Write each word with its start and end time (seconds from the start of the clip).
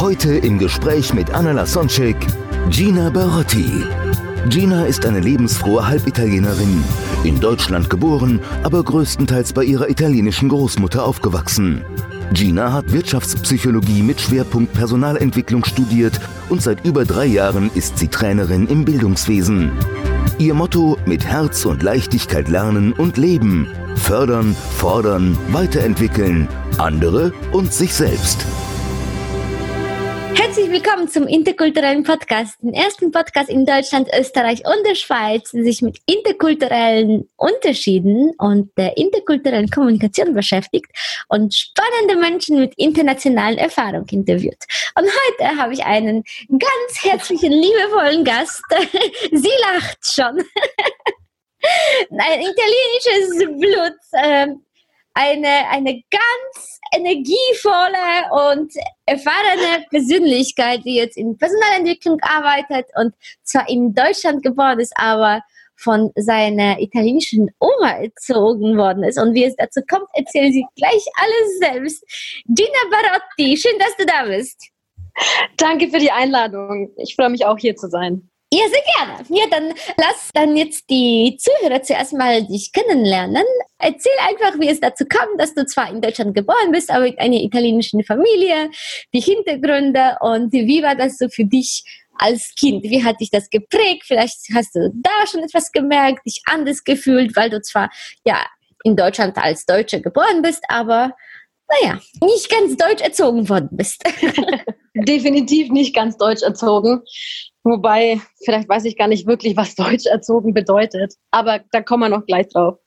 Heute 0.00 0.36
im 0.36 0.58
Gespräch 0.58 1.14
mit 1.14 1.30
Anna 1.30 1.52
Lasonczek, 1.52 2.18
Gina 2.68 3.08
Barotti. 3.08 3.82
Gina 4.50 4.84
ist 4.84 5.06
eine 5.06 5.20
lebensfrohe 5.20 5.88
Halbitalienerin, 5.88 6.84
in 7.24 7.40
Deutschland 7.40 7.88
geboren, 7.88 8.40
aber 8.62 8.84
größtenteils 8.84 9.54
bei 9.54 9.64
ihrer 9.64 9.88
italienischen 9.88 10.50
Großmutter 10.50 11.02
aufgewachsen. 11.02 11.82
Gina 12.34 12.74
hat 12.74 12.92
Wirtschaftspsychologie 12.92 14.02
mit 14.02 14.20
Schwerpunkt 14.20 14.74
Personalentwicklung 14.74 15.64
studiert 15.64 16.20
und 16.50 16.60
seit 16.60 16.84
über 16.84 17.06
drei 17.06 17.24
Jahren 17.24 17.70
ist 17.74 17.96
sie 17.96 18.08
Trainerin 18.08 18.66
im 18.66 18.84
Bildungswesen. 18.84 19.72
Ihr 20.38 20.52
Motto 20.52 20.98
mit 21.06 21.24
Herz 21.24 21.64
und 21.64 21.82
Leichtigkeit 21.82 22.48
lernen 22.48 22.92
und 22.92 23.16
leben. 23.16 23.66
Fördern, 23.94 24.54
fordern, 24.76 25.38
weiterentwickeln. 25.52 26.48
Andere 26.76 27.32
und 27.52 27.72
sich 27.72 27.94
selbst. 27.94 28.46
Herzlich 30.38 30.70
willkommen 30.70 31.08
zum 31.08 31.26
interkulturellen 31.26 32.02
Podcast, 32.02 32.62
den 32.62 32.74
ersten 32.74 33.10
Podcast 33.10 33.48
in 33.48 33.64
Deutschland, 33.64 34.08
Österreich 34.16 34.62
und 34.66 34.86
der 34.86 34.94
Schweiz, 34.94 35.50
der 35.52 35.64
sich 35.64 35.80
mit 35.80 35.98
interkulturellen 36.04 37.30
Unterschieden 37.36 38.34
und 38.36 38.70
der 38.76 38.98
interkulturellen 38.98 39.70
Kommunikation 39.70 40.34
beschäftigt 40.34 40.86
und 41.28 41.54
spannende 41.54 42.16
Menschen 42.16 42.60
mit 42.60 42.74
internationalen 42.76 43.56
Erfahrungen 43.56 44.06
interviewt. 44.10 44.62
Und 44.94 45.06
heute 45.06 45.56
habe 45.56 45.72
ich 45.72 45.82
einen 45.84 46.22
ganz 46.50 47.02
herzlichen, 47.02 47.52
liebevollen 47.52 48.22
Gast. 48.22 48.62
Sie 49.32 49.50
lacht 49.62 49.98
schon. 50.04 50.36
Ein 52.10 52.40
italienisches 52.42 53.58
Blut. 53.58 53.98
ähm, 54.22 54.65
eine, 55.16 55.68
eine 55.70 56.02
ganz 56.10 56.78
energievolle 56.94 58.52
und 58.54 58.72
erfahrene 59.06 59.86
Persönlichkeit, 59.90 60.84
die 60.84 60.96
jetzt 60.96 61.16
in 61.16 61.38
Personalentwicklung 61.38 62.18
arbeitet 62.20 62.86
und 62.96 63.14
zwar 63.42 63.68
in 63.68 63.94
Deutschland 63.94 64.42
geboren 64.42 64.78
ist, 64.78 64.92
aber 64.96 65.40
von 65.78 66.10
seiner 66.16 66.78
italienischen 66.80 67.50
Oma 67.58 67.92
erzogen 67.98 68.76
worden 68.76 69.04
ist. 69.04 69.18
Und 69.18 69.34
wie 69.34 69.44
es 69.44 69.56
dazu 69.56 69.80
kommt, 69.88 70.06
erzählen 70.14 70.52
Sie 70.52 70.64
gleich 70.76 71.04
alles 71.16 71.58
selbst. 71.60 72.04
Gina 72.46 72.68
Barotti, 72.90 73.56
schön, 73.56 73.78
dass 73.78 73.96
du 73.96 74.06
da 74.06 74.24
bist. 74.24 74.70
Danke 75.56 75.88
für 75.88 75.98
die 75.98 76.10
Einladung. 76.10 76.90
Ich 76.96 77.14
freue 77.14 77.30
mich 77.30 77.44
auch 77.46 77.58
hier 77.58 77.74
zu 77.74 77.88
sein. 77.88 78.30
Ja, 78.56 78.64
sehr 78.70 78.82
gerne. 78.96 79.24
Ja, 79.28 79.46
dann 79.50 79.74
lass 79.98 80.30
dann 80.32 80.56
jetzt 80.56 80.88
die 80.88 81.36
Zuhörer 81.38 81.82
zuerst 81.82 82.14
mal 82.14 82.42
dich 82.42 82.72
kennenlernen. 82.72 83.44
Erzähl 83.78 84.12
einfach, 84.26 84.58
wie 84.58 84.70
es 84.70 84.80
dazu 84.80 85.04
kam, 85.04 85.28
dass 85.36 85.52
du 85.52 85.66
zwar 85.66 85.90
in 85.90 86.00
Deutschland 86.00 86.34
geboren 86.34 86.72
bist, 86.72 86.90
aber 86.90 87.04
mit 87.04 87.18
einer 87.18 87.36
italienischen 87.36 88.02
Familie, 88.02 88.70
die 89.12 89.20
Hintergründe 89.20 90.16
und 90.20 90.54
wie 90.54 90.82
war 90.82 90.94
das 90.94 91.18
so 91.18 91.28
für 91.28 91.44
dich 91.44 91.84
als 92.16 92.54
Kind? 92.58 92.84
Wie 92.84 93.04
hat 93.04 93.20
dich 93.20 93.28
das 93.30 93.50
geprägt? 93.50 94.04
Vielleicht 94.06 94.38
hast 94.54 94.74
du 94.74 94.90
da 94.94 95.26
schon 95.30 95.42
etwas 95.42 95.70
gemerkt, 95.70 96.24
dich 96.24 96.40
anders 96.46 96.82
gefühlt, 96.82 97.36
weil 97.36 97.50
du 97.50 97.60
zwar 97.60 97.90
ja 98.24 98.42
in 98.84 98.96
Deutschland 98.96 99.36
als 99.36 99.66
Deutsche 99.66 100.00
geboren 100.00 100.40
bist, 100.40 100.64
aber 100.68 101.14
naja, 101.68 102.00
nicht 102.22 102.48
ganz 102.48 102.76
deutsch 102.78 103.02
erzogen 103.02 103.50
worden 103.50 103.68
bist. 103.72 104.02
Definitiv 104.94 105.70
nicht 105.70 105.94
ganz 105.94 106.16
deutsch 106.16 106.42
erzogen. 106.42 107.02
Wobei, 107.66 108.20
vielleicht 108.44 108.68
weiß 108.68 108.84
ich 108.84 108.96
gar 108.96 109.08
nicht 109.08 109.26
wirklich, 109.26 109.56
was 109.56 109.74
deutsch 109.74 110.06
erzogen 110.06 110.54
bedeutet. 110.54 111.14
Aber 111.32 111.60
da 111.72 111.82
kommen 111.82 112.04
wir 112.04 112.16
noch 112.16 112.24
gleich 112.24 112.48
drauf. 112.48 112.78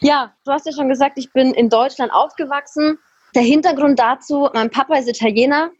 Ja, 0.00 0.32
du 0.44 0.52
hast 0.52 0.66
ja 0.66 0.72
schon 0.72 0.88
gesagt, 0.88 1.18
ich 1.18 1.32
bin 1.32 1.52
in 1.52 1.68
Deutschland 1.68 2.12
aufgewachsen. 2.12 2.98
Der 3.34 3.42
Hintergrund 3.42 3.98
dazu, 3.98 4.48
mein 4.54 4.70
Papa 4.70 4.96
ist 4.96 5.08
Italiener, 5.08 5.70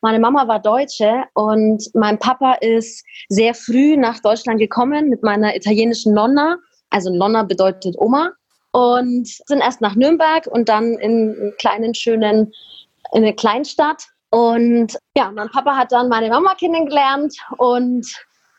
meine 0.00 0.18
Mama 0.18 0.48
war 0.48 0.60
Deutsche 0.60 1.24
und 1.34 1.88
mein 1.94 2.18
Papa 2.18 2.54
ist 2.54 3.04
sehr 3.28 3.54
früh 3.54 3.96
nach 3.96 4.18
Deutschland 4.20 4.58
gekommen 4.58 5.08
mit 5.08 5.22
meiner 5.22 5.54
italienischen 5.54 6.14
Nonna. 6.14 6.58
Also 6.90 7.14
Nonna 7.14 7.44
bedeutet 7.44 7.94
Oma. 7.96 8.32
Und 8.72 9.28
sind 9.28 9.60
erst 9.60 9.80
nach 9.80 9.94
Nürnberg 9.94 10.48
und 10.48 10.68
dann 10.68 10.94
in 10.98 11.36
einen 11.38 11.54
kleinen, 11.58 11.94
schönen, 11.94 12.52
in 13.12 13.22
eine 13.22 13.34
Kleinstadt. 13.34 14.08
Und 14.34 14.98
ja, 15.16 15.30
mein 15.30 15.48
Papa 15.48 15.76
hat 15.76 15.92
dann 15.92 16.08
meine 16.08 16.28
Mama 16.28 16.56
kennengelernt 16.56 17.36
und 17.56 18.04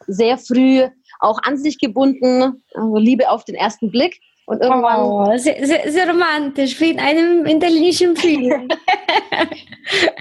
sehr 0.08 0.38
früh 0.38 0.88
auch 1.20 1.38
an 1.44 1.58
sich 1.58 1.78
gebunden, 1.78 2.64
also 2.74 2.96
Liebe 2.96 3.30
auf 3.30 3.44
den 3.44 3.56
ersten 3.56 3.92
Blick. 3.92 4.22
Und 4.46 4.62
irgendwann 4.62 5.02
Oh, 5.02 5.38
sehr, 5.38 5.66
sehr, 5.68 5.92
sehr 5.92 6.08
romantisch, 6.08 6.80
wie 6.80 6.92
in 6.92 7.00
einem 7.00 7.46
italienischen 7.46 8.16
Film. 8.16 8.70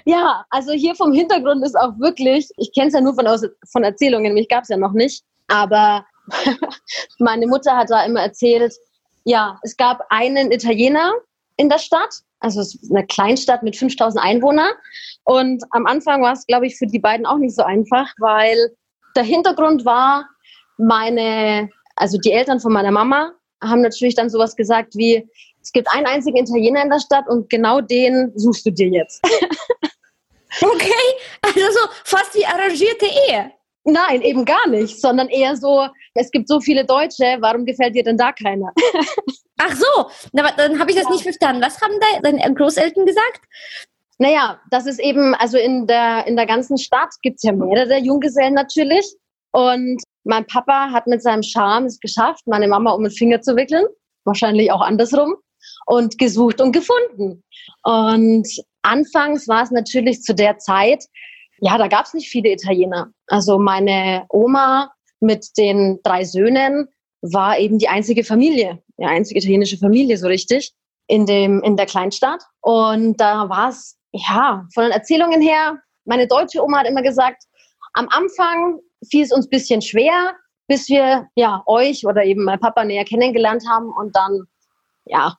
Ja, 0.05 0.45
also 0.51 0.73
hier 0.73 0.95
vom 0.95 1.15
Hintergrund 1.15 1.65
ist 1.65 1.75
auch 1.75 1.99
wirklich, 1.99 2.51
ich 2.59 2.71
kenne 2.75 2.89
es 2.89 2.93
ja 2.93 3.01
nur 3.01 3.15
von, 3.15 3.27
aus, 3.27 3.47
von 3.73 3.83
Erzählungen, 3.83 4.35
mich 4.35 4.47
gab 4.51 4.65
es 4.65 4.69
ja 4.69 4.77
noch 4.77 4.93
nicht, 4.93 5.25
aber 5.49 6.05
meine 7.19 7.47
Mutter 7.47 7.75
hat 7.75 7.89
da 7.89 8.05
immer 8.05 8.21
erzählt, 8.21 8.75
ja, 9.25 9.59
es 9.63 9.75
gab 9.79 10.05
einen 10.11 10.53
Italiener 10.53 11.15
in 11.57 11.71
der 11.71 11.79
Stadt, 11.79 12.24
also 12.45 12.61
es 12.61 12.75
ist 12.75 12.93
eine 12.93 13.07
Kleinstadt 13.07 13.63
mit 13.63 13.75
5000 13.75 14.23
Einwohnern 14.23 14.71
und 15.25 15.65
am 15.71 15.87
Anfang 15.87 16.23
war 16.23 16.35
es, 16.35 16.47
glaube 16.47 16.67
ich, 16.67 16.77
für 16.77 16.87
die 16.87 16.99
beiden 16.99 17.25
auch 17.25 17.39
nicht 17.39 17.57
so 17.57 17.63
einfach, 17.63 18.13
weil 18.19 18.57
der 19.17 19.25
Hintergrund 19.25 19.85
war, 19.85 20.29
meine, 20.77 21.71
also 21.97 22.19
die 22.19 22.33
Eltern 22.33 22.61
von 22.61 22.73
meiner 22.73 22.91
Mama 22.91 23.33
haben 23.63 23.81
natürlich 23.81 24.15
dann 24.15 24.29
sowas 24.29 24.55
gesagt 24.57 24.95
wie, 24.95 25.27
es 25.63 25.73
gibt 25.73 25.89
einen 25.91 26.07
einzigen 26.07 26.37
Italiener 26.37 26.83
in 26.83 26.91
der 26.91 27.01
Stadt 27.01 27.27
und 27.29 27.49
genau 27.49 27.81
den 27.81 28.33
suchst 28.37 28.67
du 28.67 28.71
dir 28.71 28.89
jetzt. 28.89 29.25
Okay, 30.61 30.93
also 31.43 31.59
so 31.59 31.89
fast 32.05 32.33
wie 32.37 32.47
arrangierte 32.47 33.07
Ehe. 33.07 33.51
Nein, 33.85 34.23
eben 34.23 34.47
gar 34.47 34.67
nicht, 34.69 35.01
sondern 35.01 35.29
eher 35.29 35.57
so, 35.57 35.87
es 36.15 36.31
gibt 36.31 36.49
so 36.49 36.61
viele 36.61 36.87
Deutsche, 36.87 37.37
warum 37.41 37.67
gefällt 37.67 37.95
dir 37.95 38.03
denn 38.03 38.17
da 38.17 38.33
keiner? 38.33 38.73
Ach 39.59 39.75
so, 39.77 40.11
na, 40.33 40.45
aber 40.45 40.57
dann 40.57 40.81
habe 40.81 40.91
ich 40.91 40.97
das 40.97 41.09
nicht 41.11 41.23
verstanden. 41.23 41.63
Was 41.63 41.81
haben 41.81 41.93
deine 42.23 42.55
Großeltern 42.55 43.05
gesagt? 43.05 43.43
Naja, 44.19 44.61
das 44.71 44.87
ist 44.87 45.01
eben, 45.01 45.35
also 45.35 45.59
in 45.59 45.87
der, 45.87 46.27
in 46.27 46.37
der 46.37 46.47
ganzen 46.47 46.79
Stadt 46.79 47.11
gibt 47.23 47.37
es 47.37 47.43
ja 47.43 47.53
mehrere 47.53 47.99
Junggesellen 47.99 48.55
natürlich. 48.55 49.07
Und 49.53 50.03
mein 50.25 50.47
Papa 50.47 50.91
hat 50.91 51.07
mit 51.07 51.23
seinem 51.23 51.43
Charme 51.43 51.87
es 51.87 52.01
geschafft, 52.01 52.47
meine 52.47 52.69
Mama 52.69 52.93
um 52.93 53.03
den 53.03 53.13
Finger 53.13 53.41
zu 53.41 53.55
wickeln. 53.55 53.85
Wahrscheinlich 54.25 54.73
auch 54.73 54.81
andersrum. 54.81 55.37
Und 55.87 56.19
gesucht 56.19 56.61
und 56.61 56.73
gefunden. 56.73 57.43
Und 57.83 58.49
anfangs 58.83 59.49
war 59.49 59.63
es 59.63 59.71
natürlich 59.71 60.23
zu 60.23 60.35
der 60.35 60.59
Zeit, 60.59 61.05
ja, 61.65 61.79
da 61.79 61.89
gab 61.89 62.05
es 62.05 62.13
nicht 62.13 62.29
viele 62.29 62.53
Italiener. 62.53 63.11
Also 63.27 63.59
meine 63.59 64.27
Oma 64.29 64.93
mit 65.21 65.57
den 65.57 65.99
drei 66.03 66.25
Söhnen 66.25 66.89
war 67.23 67.59
eben 67.59 67.79
die 67.79 67.89
einzige 67.89 68.23
Familie, 68.23 68.83
die 68.99 69.07
einzige 69.07 69.41
italienische 69.41 69.79
Familie 69.79 70.19
so 70.19 70.27
richtig 70.27 70.75
in 71.07 71.25
dem 71.25 71.63
in 71.63 71.79
der 71.79 71.87
Kleinstadt. 71.87 72.43
Und 72.61 73.19
da 73.19 73.49
war 73.49 73.71
es 73.71 73.97
ja 74.13 74.67
von 74.75 74.85
den 74.85 74.93
Erzählungen 74.93 75.41
her. 75.41 75.79
Meine 76.05 76.27
deutsche 76.27 76.63
Oma 76.63 76.81
hat 76.81 76.87
immer 76.87 77.01
gesagt, 77.01 77.45
am 77.95 78.09
Anfang 78.11 78.81
fiel 79.11 79.25
es 79.25 79.33
uns 79.33 79.47
ein 79.47 79.51
bisschen 79.51 79.81
schwer, 79.81 80.35
bis 80.67 80.91
wir 80.91 81.29
ja 81.35 81.63
euch 81.65 82.05
oder 82.07 82.25
eben 82.25 82.45
mein 82.45 82.61
Papa 82.61 82.85
näher 82.85 83.07
kennengelernt 83.07 83.65
haben 83.67 83.91
und 83.91 84.15
dann 84.15 84.45
ja 85.07 85.35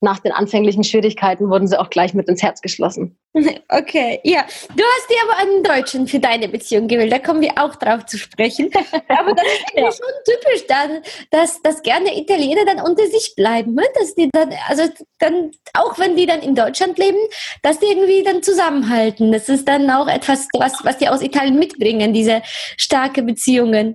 nach 0.00 0.18
den 0.18 0.32
anfänglichen 0.32 0.82
Schwierigkeiten 0.82 1.50
wurden 1.50 1.66
sie 1.66 1.78
auch 1.78 1.90
gleich 1.90 2.14
mit 2.14 2.28
ins 2.28 2.42
Herz 2.42 2.60
geschlossen. 2.60 3.18
Okay, 3.72 4.20
ja. 4.24 4.44
Du 4.76 4.82
hast 4.82 5.08
dir 5.08 5.16
aber 5.22 5.38
einen 5.38 5.62
Deutschen 5.62 6.08
für 6.08 6.18
deine 6.18 6.48
Beziehung 6.48 6.88
gewählt. 6.88 7.12
Da 7.12 7.20
kommen 7.20 7.40
wir 7.40 7.52
auch 7.56 7.76
drauf 7.76 8.04
zu 8.06 8.18
sprechen. 8.18 8.68
Aber 9.08 9.32
das 9.32 9.46
ist 9.46 9.72
ja. 9.76 9.92
schon 9.92 10.14
typisch 10.24 10.66
dann, 10.66 11.02
dass, 11.30 11.62
dass 11.62 11.82
gerne 11.82 12.18
Italiener 12.18 12.64
dann 12.64 12.80
unter 12.84 13.06
sich 13.06 13.34
bleiben. 13.36 13.74
Ne? 13.74 13.84
Dass 13.94 14.16
die 14.16 14.28
dann, 14.32 14.52
also 14.68 14.82
dann, 15.20 15.52
auch 15.74 15.98
wenn 16.00 16.16
die 16.16 16.26
dann 16.26 16.42
in 16.42 16.56
Deutschland 16.56 16.98
leben, 16.98 17.18
dass 17.62 17.78
die 17.78 17.86
irgendwie 17.86 18.24
dann 18.24 18.42
zusammenhalten. 18.42 19.30
Das 19.30 19.48
ist 19.48 19.68
dann 19.68 19.88
auch 19.90 20.08
etwas, 20.08 20.48
was, 20.58 20.84
was 20.84 20.98
die 20.98 21.08
aus 21.08 21.22
Italien 21.22 21.58
mitbringen, 21.58 22.12
diese 22.12 22.42
starke 22.76 23.22
Beziehungen. 23.22 23.94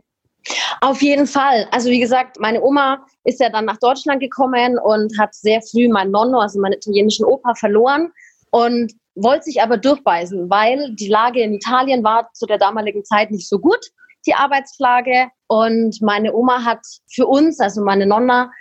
Auf 0.81 1.01
jeden 1.01 1.27
Fall. 1.27 1.67
Also 1.71 1.89
wie 1.89 1.99
gesagt, 1.99 2.39
meine 2.39 2.61
Oma 2.61 3.05
ist 3.23 3.39
ja 3.39 3.49
dann 3.49 3.65
nach 3.65 3.77
Deutschland 3.77 4.19
gekommen 4.19 4.77
und 4.77 5.17
hat 5.19 5.33
sehr 5.33 5.61
früh 5.61 5.87
meinen 5.87 6.11
Nonno, 6.11 6.39
also 6.39 6.59
meinen 6.59 6.73
italienischen 6.73 7.25
Opa, 7.25 7.55
verloren. 7.55 8.11
Und 8.51 8.93
wollte 9.15 9.45
sich 9.45 9.61
aber 9.61 9.77
durchbeißen, 9.77 10.49
weil 10.49 10.93
die 10.95 11.07
Lage 11.07 11.41
in 11.41 11.53
Italien 11.53 12.03
war 12.03 12.29
zu 12.33 12.45
der 12.45 12.57
damaligen 12.57 13.03
Zeit 13.03 13.31
nicht 13.31 13.47
so 13.47 13.59
gut, 13.59 13.79
die 14.27 14.33
Arbeitslage. 14.33 15.29
Und 15.47 16.01
meine 16.01 16.33
Oma 16.33 16.63
hat 16.63 16.79
für 17.13 17.25
uns, 17.25 17.59
also 17.59 17.81
meine 17.83 18.05
Nonna, 18.05 18.51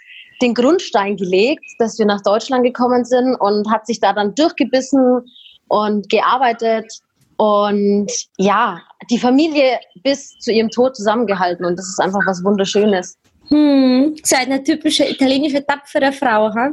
den 0.43 0.55
Grundstein 0.55 1.17
gelegt, 1.17 1.65
dass 1.79 1.99
wir 1.99 2.07
nach 2.07 2.23
Deutschland 2.23 2.65
gekommen 2.65 3.05
sind 3.05 3.37
und 3.37 3.71
hat 3.71 3.87
sich 3.87 4.01
da 4.01 4.13
dann 4.13 4.35
durchgebissen 4.35 5.23
und 5.69 6.09
gearbeitet 6.09 6.87
und 7.37 8.11
ja, 8.37 8.83
die 9.11 9.19
Familie 9.19 9.81
bis 10.03 10.31
zu 10.39 10.53
ihrem 10.53 10.71
Tod 10.71 10.97
zusammengehalten 10.97 11.65
und 11.65 11.79
das 11.79 11.89
ist 11.89 12.01
einfach 12.01 12.21
was 12.27 12.45
Wunderschönes. 12.45 13.19
Hm, 13.49 14.17
so 14.23 14.37
eine 14.37 14.63
typische 14.63 15.05
italienische 15.09 15.65
tapfere 15.65 16.13
Frau, 16.13 16.53
ha? 16.55 16.71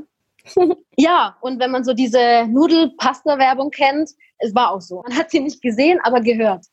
ja, 0.97 1.35
und 1.41 1.59
wenn 1.59 1.71
man 1.71 1.83
so 1.83 1.93
diese 1.93 2.47
Nudel-Pasta-Werbung 2.47 3.71
kennt, 3.71 4.11
es 4.39 4.55
war 4.55 4.71
auch 4.71 4.81
so. 4.81 5.01
Man 5.03 5.17
hat 5.17 5.31
sie 5.31 5.39
nicht 5.39 5.61
gesehen, 5.61 5.99
aber 6.03 6.21
gehört. 6.21 6.65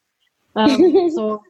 Ähm, 0.57 1.11
so 1.15 1.41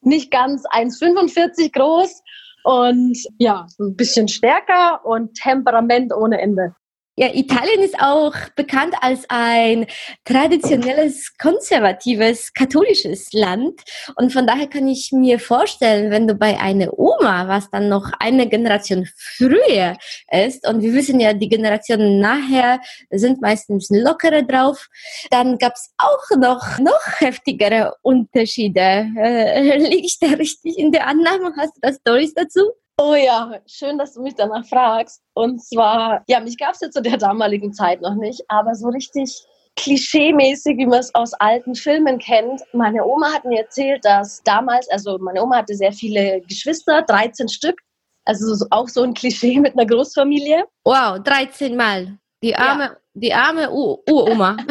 nicht 0.00 0.30
ganz 0.30 0.64
1,45 0.66 1.72
groß 1.72 2.22
und 2.64 3.16
ja, 3.38 3.66
ein 3.78 3.96
bisschen 3.96 4.28
stärker 4.28 5.04
und 5.04 5.34
Temperament 5.34 6.12
ohne 6.12 6.40
Ende. 6.40 6.74
Ja, 7.14 7.28
Italien 7.34 7.82
ist 7.82 8.00
auch 8.00 8.34
bekannt 8.56 8.94
als 9.02 9.26
ein 9.28 9.86
traditionelles, 10.24 11.36
konservatives, 11.36 12.54
katholisches 12.54 13.34
Land. 13.34 13.82
Und 14.16 14.32
von 14.32 14.46
daher 14.46 14.66
kann 14.66 14.88
ich 14.88 15.12
mir 15.12 15.38
vorstellen, 15.38 16.10
wenn 16.10 16.26
du 16.26 16.34
bei 16.34 16.58
einer 16.58 16.98
Oma, 16.98 17.48
was 17.48 17.68
dann 17.70 17.90
noch 17.90 18.12
eine 18.18 18.48
Generation 18.48 19.06
früher 19.14 19.98
ist, 20.30 20.66
und 20.66 20.80
wir 20.80 20.94
wissen 20.94 21.20
ja, 21.20 21.34
die 21.34 21.50
Generationen 21.50 22.18
nachher 22.18 22.80
sind 23.10 23.42
meistens 23.42 23.90
lockerer 23.90 24.42
drauf, 24.42 24.88
dann 25.30 25.58
gab 25.58 25.74
es 25.74 25.92
auch 25.98 26.36
noch, 26.38 26.78
noch 26.78 27.20
heftigere 27.20 27.94
Unterschiede. 28.00 29.06
Äh, 29.18 29.76
liege 29.86 30.06
ich 30.06 30.18
da 30.18 30.28
richtig 30.28 30.78
in 30.78 30.92
der 30.92 31.06
Annahme? 31.06 31.52
Hast 31.58 31.76
du 31.76 31.80
da 31.82 31.92
Stories 31.92 32.32
dazu? 32.32 32.62
Oh 32.98 33.14
ja, 33.14 33.60
schön, 33.66 33.98
dass 33.98 34.14
du 34.14 34.22
mich 34.22 34.34
danach 34.34 34.64
fragst. 34.66 35.22
Und 35.34 35.62
zwar, 35.64 36.22
ja, 36.28 36.40
mich 36.40 36.58
gab 36.58 36.74
es 36.74 36.80
ja 36.80 36.90
zu 36.90 37.02
der 37.02 37.16
damaligen 37.16 37.72
Zeit 37.72 38.00
noch 38.00 38.14
nicht, 38.14 38.42
aber 38.48 38.74
so 38.74 38.88
richtig 38.88 39.44
klischeemäßig, 39.76 40.76
wie 40.76 40.86
man 40.86 41.00
es 41.00 41.14
aus 41.14 41.32
alten 41.34 41.74
Filmen 41.74 42.18
kennt. 42.18 42.60
Meine 42.72 43.04
Oma 43.04 43.32
hat 43.32 43.44
mir 43.44 43.60
erzählt, 43.60 44.04
dass 44.04 44.42
damals, 44.44 44.88
also 44.90 45.18
meine 45.18 45.42
Oma 45.42 45.58
hatte 45.58 45.74
sehr 45.74 45.92
viele 45.92 46.42
Geschwister, 46.42 47.02
13 47.02 47.48
Stück, 47.48 47.80
also 48.24 48.66
auch 48.70 48.88
so 48.88 49.02
ein 49.02 49.14
Klischee 49.14 49.58
mit 49.60 49.72
einer 49.72 49.86
Großfamilie. 49.86 50.64
Wow, 50.84 51.18
13 51.22 51.74
Mal. 51.74 52.18
Die 52.42 52.54
arme, 52.54 52.84
ja. 52.84 52.96
die 53.14 53.32
arme 53.32 53.70
Uroma. 53.70 54.56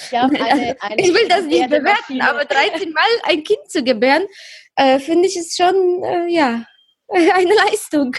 Ja, 0.10 0.22
eine, 0.24 0.76
eine 0.80 0.96
ich 0.96 1.12
will 1.12 1.28
das 1.28 1.44
nicht 1.44 1.68
bewerten, 1.68 2.20
aber 2.20 2.44
13 2.44 2.92
Mal 2.92 3.02
ein 3.24 3.44
Kind 3.44 3.70
zu 3.70 3.84
gebären, 3.84 4.26
äh, 4.76 4.98
finde 4.98 5.28
ich 5.28 5.36
es 5.36 5.54
schon, 5.54 6.02
äh, 6.02 6.26
ja, 6.28 6.64
eine 7.34 7.54
Leistung. 7.66 8.14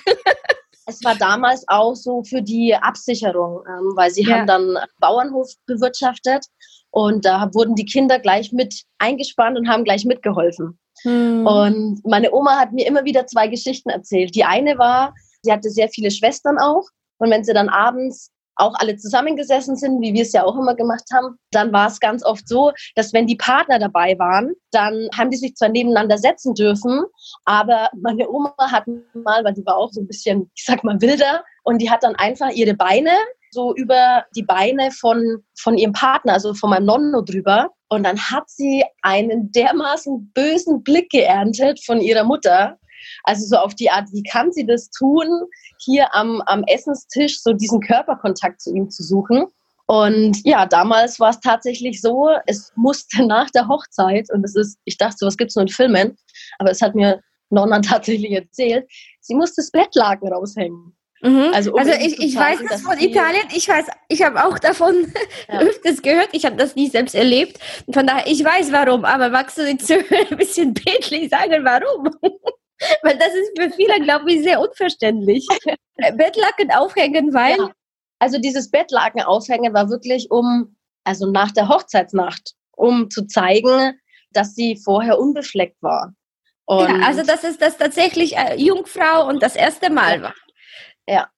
Es 0.85 1.03
war 1.03 1.15
damals 1.15 1.63
auch 1.67 1.95
so 1.95 2.23
für 2.23 2.41
die 2.41 2.75
Absicherung, 2.75 3.63
ähm, 3.67 3.93
weil 3.95 4.11
sie 4.11 4.23
ja. 4.23 4.37
haben 4.37 4.47
dann 4.47 4.77
Bauernhof 4.99 5.49
bewirtschaftet 5.65 6.45
und 6.89 7.23
da 7.23 7.49
wurden 7.53 7.75
die 7.75 7.85
Kinder 7.85 8.19
gleich 8.19 8.51
mit 8.51 8.83
eingespannt 8.97 9.57
und 9.57 9.69
haben 9.69 9.83
gleich 9.83 10.05
mitgeholfen. 10.05 10.79
Hm. 11.03 11.45
Und 11.45 12.01
meine 12.05 12.33
Oma 12.33 12.59
hat 12.59 12.73
mir 12.73 12.85
immer 12.85 13.05
wieder 13.05 13.25
zwei 13.27 13.47
Geschichten 13.47 13.89
erzählt. 13.89 14.35
Die 14.35 14.43
eine 14.43 14.77
war, 14.77 15.13
sie 15.41 15.51
hatte 15.51 15.69
sehr 15.69 15.89
viele 15.89 16.11
Schwestern 16.11 16.57
auch 16.57 16.83
und 17.17 17.29
wenn 17.29 17.43
sie 17.43 17.53
dann 17.53 17.69
abends 17.69 18.31
auch 18.61 18.75
alle 18.75 18.95
zusammengesessen 18.97 19.75
sind, 19.75 20.01
wie 20.01 20.13
wir 20.13 20.21
es 20.21 20.33
ja 20.33 20.43
auch 20.43 20.55
immer 20.57 20.75
gemacht 20.75 21.05
haben, 21.13 21.37
dann 21.51 21.73
war 21.73 21.87
es 21.87 21.99
ganz 21.99 22.23
oft 22.23 22.47
so, 22.47 22.71
dass 22.95 23.13
wenn 23.13 23.27
die 23.27 23.35
Partner 23.35 23.79
dabei 23.79 24.17
waren, 24.19 24.53
dann 24.71 25.09
haben 25.17 25.29
die 25.29 25.37
sich 25.37 25.55
zwar 25.55 25.69
nebeneinander 25.69 26.17
setzen 26.17 26.53
dürfen, 26.53 27.01
aber 27.45 27.89
meine 28.01 28.29
Oma 28.29 28.53
hat 28.59 28.85
mal, 29.13 29.43
weil 29.43 29.53
die 29.53 29.65
war 29.65 29.77
auch 29.77 29.91
so 29.91 30.01
ein 30.01 30.07
bisschen, 30.07 30.49
ich 30.55 30.65
sag 30.65 30.83
mal, 30.83 30.99
wilder, 31.01 31.43
und 31.63 31.79
die 31.79 31.89
hat 31.89 32.03
dann 32.03 32.15
einfach 32.15 32.49
ihre 32.51 32.73
Beine 32.73 33.11
so 33.51 33.75
über 33.75 34.25
die 34.35 34.43
Beine 34.43 34.91
von, 34.91 35.43
von 35.59 35.77
ihrem 35.77 35.93
Partner, 35.93 36.33
also 36.33 36.53
von 36.53 36.69
meinem 36.69 36.85
Nonno 36.85 37.21
drüber. 37.21 37.69
Und 37.89 38.03
dann 38.03 38.17
hat 38.17 38.49
sie 38.49 38.83
einen 39.01 39.51
dermaßen 39.51 40.31
bösen 40.33 40.83
Blick 40.83 41.09
geerntet 41.09 41.83
von 41.85 41.99
ihrer 41.99 42.23
Mutter, 42.23 42.77
also 43.23 43.45
so 43.45 43.57
auf 43.57 43.75
die 43.75 43.89
Art, 43.89 44.09
wie 44.11 44.23
kann 44.23 44.51
sie 44.51 44.65
das 44.65 44.89
tun, 44.89 45.27
hier 45.79 46.13
am, 46.13 46.41
am 46.45 46.63
Essenstisch 46.65 47.41
so 47.41 47.53
diesen 47.53 47.79
Körperkontakt 47.81 48.61
zu 48.61 48.73
ihm 48.73 48.89
zu 48.89 49.03
suchen. 49.03 49.45
Und 49.87 50.45
ja, 50.45 50.65
damals 50.65 51.19
war 51.19 51.31
es 51.31 51.39
tatsächlich 51.41 51.99
so, 51.99 52.29
es 52.45 52.71
musste 52.75 53.25
nach 53.27 53.49
der 53.49 53.67
Hochzeit, 53.67 54.29
und 54.31 54.43
es 54.45 54.55
ist, 54.55 54.77
ich 54.85 54.97
dachte, 54.97 55.25
was 55.25 55.37
gibt 55.37 55.51
es 55.51 55.55
nur 55.55 55.63
in 55.63 55.69
Filmen, 55.69 56.17
aber 56.59 56.71
es 56.71 56.81
hat 56.81 56.95
mir 56.95 57.21
Nonna 57.49 57.79
tatsächlich 57.81 58.31
erzählt, 58.31 58.89
sie 59.19 59.35
musste 59.35 59.61
das 59.61 59.71
Bettlaken 59.71 60.31
raushängen. 60.31 60.95
Mhm. 61.23 61.51
Also, 61.53 61.73
um 61.73 61.79
also 61.79 61.91
ich, 61.91 62.19
ich 62.19 62.35
weiß 62.35 62.59
das 62.67 62.81
von 62.81 62.97
Italien, 62.97 63.43
ich 63.53 63.67
weiß, 63.67 63.85
ich 64.07 64.23
habe 64.23 64.43
auch 64.43 64.57
davon 64.57 65.13
ja. 65.47 65.59
öfters 65.59 66.01
gehört, 66.01 66.29
ich 66.31 66.45
habe 66.45 66.55
das 66.55 66.75
nie 66.75 66.89
selbst 66.89 67.13
erlebt. 67.13 67.59
Von 67.91 68.07
daher, 68.07 68.25
ich 68.25 68.43
weiß 68.43 68.71
warum, 68.71 69.05
aber 69.05 69.29
magst 69.29 69.57
du 69.57 69.67
jetzt 69.67 69.91
ein 69.91 70.37
bisschen 70.37 70.73
bildlich 70.73 71.29
sagen, 71.29 71.63
warum? 71.63 72.09
Weil 73.03 73.17
das 73.17 73.33
ist 73.33 73.51
für 73.59 73.69
viele, 73.71 73.99
glaube 74.01 74.31
ich, 74.31 74.43
sehr 74.43 74.59
unverständlich. 74.59 75.47
Bettlaken 76.15 76.71
aufhängen, 76.71 77.33
weil. 77.33 77.57
Ja. 77.57 77.71
Also 78.19 78.37
dieses 78.37 78.69
Bettlaken 78.69 79.23
aufhängen 79.23 79.73
war 79.73 79.89
wirklich 79.89 80.29
um, 80.29 80.75
also 81.03 81.31
nach 81.31 81.51
der 81.51 81.69
Hochzeitsnacht, 81.69 82.53
um 82.71 83.09
zu 83.09 83.25
zeigen, 83.25 83.99
dass 84.31 84.53
sie 84.53 84.77
vorher 84.77 85.17
unbefleckt 85.17 85.81
war. 85.81 86.13
Ja, 86.69 86.99
also 87.05 87.23
dass 87.23 87.43
es 87.43 87.57
das 87.57 87.77
tatsächlich 87.77 88.37
äh, 88.37 88.55
Jungfrau 88.55 89.27
und 89.27 89.41
das 89.43 89.55
erste 89.55 89.89
Mal 89.89 90.21
war. 90.21 90.35
Ja. 91.07 91.29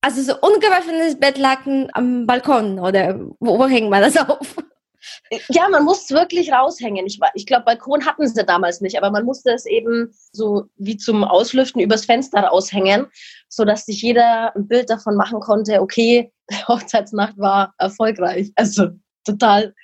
Also 0.00 0.22
so 0.22 0.40
ungewaffenes 0.40 1.20
Bettlaken 1.20 1.90
am 1.92 2.26
Balkon 2.26 2.78
oder 2.80 3.20
wo, 3.38 3.58
wo 3.58 3.68
hängt 3.68 3.90
man 3.90 4.00
das 4.02 4.16
auf? 4.16 4.56
Ja, 5.50 5.68
man 5.68 5.84
muss 5.84 6.04
es 6.04 6.10
wirklich 6.10 6.52
raushängen. 6.52 7.06
Ich, 7.06 7.20
ich 7.34 7.46
glaube, 7.46 7.64
Balkon 7.64 8.04
hatten 8.04 8.26
sie 8.26 8.44
damals 8.44 8.80
nicht, 8.80 8.98
aber 8.98 9.10
man 9.10 9.24
musste 9.24 9.52
es 9.52 9.64
eben 9.64 10.12
so 10.32 10.64
wie 10.76 10.96
zum 10.96 11.22
Auslüften 11.22 11.80
übers 11.80 12.04
Fenster 12.04 12.40
raushängen, 12.40 13.06
sodass 13.48 13.86
sich 13.86 14.02
jeder 14.02 14.54
ein 14.56 14.66
Bild 14.66 14.90
davon 14.90 15.14
machen 15.14 15.40
konnte, 15.40 15.80
okay, 15.80 16.32
Hochzeitsnacht 16.68 17.38
war 17.38 17.74
erfolgreich. 17.78 18.50
Also 18.56 18.88
total, 19.24 19.74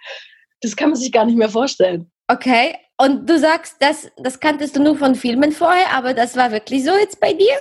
das 0.63 0.75
kann 0.75 0.91
man 0.91 0.99
sich 0.99 1.13
gar 1.13 1.25
nicht 1.25 1.39
mehr 1.39 1.51
vorstellen. 1.51 2.11
Okay, 2.29 2.75
und 2.99 3.29
du 3.29 3.39
sagst, 3.39 3.77
das, 3.81 4.11
das 4.17 4.41
kanntest 4.41 4.75
du 4.75 4.83
nur 4.83 4.97
von 4.97 5.15
Filmen 5.15 5.53
vorher, 5.53 5.93
aber 5.93 6.15
das 6.15 6.37
war 6.37 6.51
wirklich 6.51 6.85
so 6.85 6.93
jetzt 6.97 7.21
bei 7.21 7.35
dir? 7.35 7.55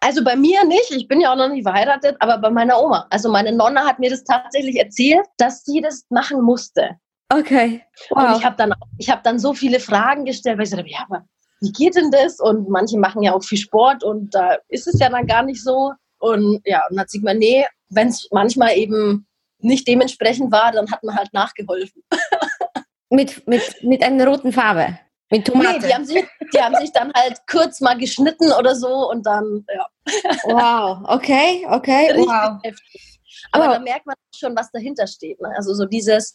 Also 0.00 0.22
bei 0.22 0.36
mir 0.36 0.64
nicht, 0.64 0.90
ich 0.90 1.08
bin 1.08 1.20
ja 1.20 1.32
auch 1.32 1.36
noch 1.36 1.48
nicht 1.48 1.64
verheiratet, 1.64 2.16
aber 2.20 2.38
bei 2.38 2.50
meiner 2.50 2.80
Oma. 2.80 3.06
Also 3.10 3.30
meine 3.30 3.52
Nonna 3.52 3.86
hat 3.86 3.98
mir 3.98 4.10
das 4.10 4.24
tatsächlich 4.24 4.76
erzählt, 4.76 5.26
dass 5.36 5.64
sie 5.64 5.80
das 5.80 6.06
machen 6.10 6.42
musste. 6.42 6.96
Okay. 7.28 7.82
Wow. 8.10 8.18
Und 8.18 8.38
ich 8.38 8.44
habe 8.44 8.56
dann, 8.56 8.72
hab 9.08 9.22
dann 9.22 9.38
so 9.38 9.54
viele 9.54 9.80
Fragen 9.80 10.24
gestellt, 10.24 10.58
weil 10.58 10.64
ich 10.64 10.70
sagte, 10.70 10.88
ja, 10.88 11.04
aber 11.08 11.24
wie 11.60 11.72
geht 11.72 11.96
denn 11.96 12.10
das? 12.10 12.40
Und 12.40 12.68
manche 12.68 12.98
machen 12.98 13.22
ja 13.22 13.34
auch 13.34 13.42
viel 13.42 13.58
Sport 13.58 14.02
und 14.02 14.34
da 14.34 14.56
ist 14.68 14.86
es 14.86 14.98
ja 14.98 15.08
dann 15.08 15.26
gar 15.26 15.42
nicht 15.42 15.62
so. 15.62 15.92
Und 16.18 16.60
ja, 16.64 16.82
und 16.90 16.96
dann 16.96 17.06
sieht 17.08 17.22
man, 17.22 17.38
nee, 17.38 17.66
wenn 17.88 18.08
es 18.08 18.28
manchmal 18.30 18.76
eben 18.76 19.26
nicht 19.58 19.86
dementsprechend 19.86 20.52
war, 20.52 20.72
dann 20.72 20.90
hat 20.90 21.02
man 21.02 21.16
halt 21.16 21.32
nachgeholfen. 21.32 22.02
mit, 23.10 23.46
mit, 23.46 23.82
mit 23.82 24.02
einer 24.02 24.26
roten 24.26 24.52
Farbe? 24.52 24.98
Nee, 25.30 25.38
die 25.42 25.94
haben, 25.94 26.04
sich, 26.04 26.24
die 26.52 26.60
haben 26.60 26.74
sich 26.74 26.92
dann 26.92 27.12
halt 27.14 27.40
kurz 27.48 27.80
mal 27.80 27.96
geschnitten 27.96 28.50
oder 28.52 28.74
so 28.74 29.10
und 29.10 29.24
dann, 29.24 29.64
ja. 29.72 29.86
Wow, 30.44 31.02
okay, 31.04 31.64
okay. 31.68 32.10
Richtig 32.10 32.26
wow. 32.26 32.58
heftig. 32.62 33.20
Aber 33.52 33.66
wow. 33.66 33.74
da 33.74 33.78
merkt 33.80 34.06
man 34.06 34.16
schon, 34.34 34.56
was 34.56 34.72
dahinter 34.72 35.06
steht. 35.06 35.40
Ne? 35.40 35.52
Also 35.56 35.72
so 35.72 35.84
dieses, 35.84 36.34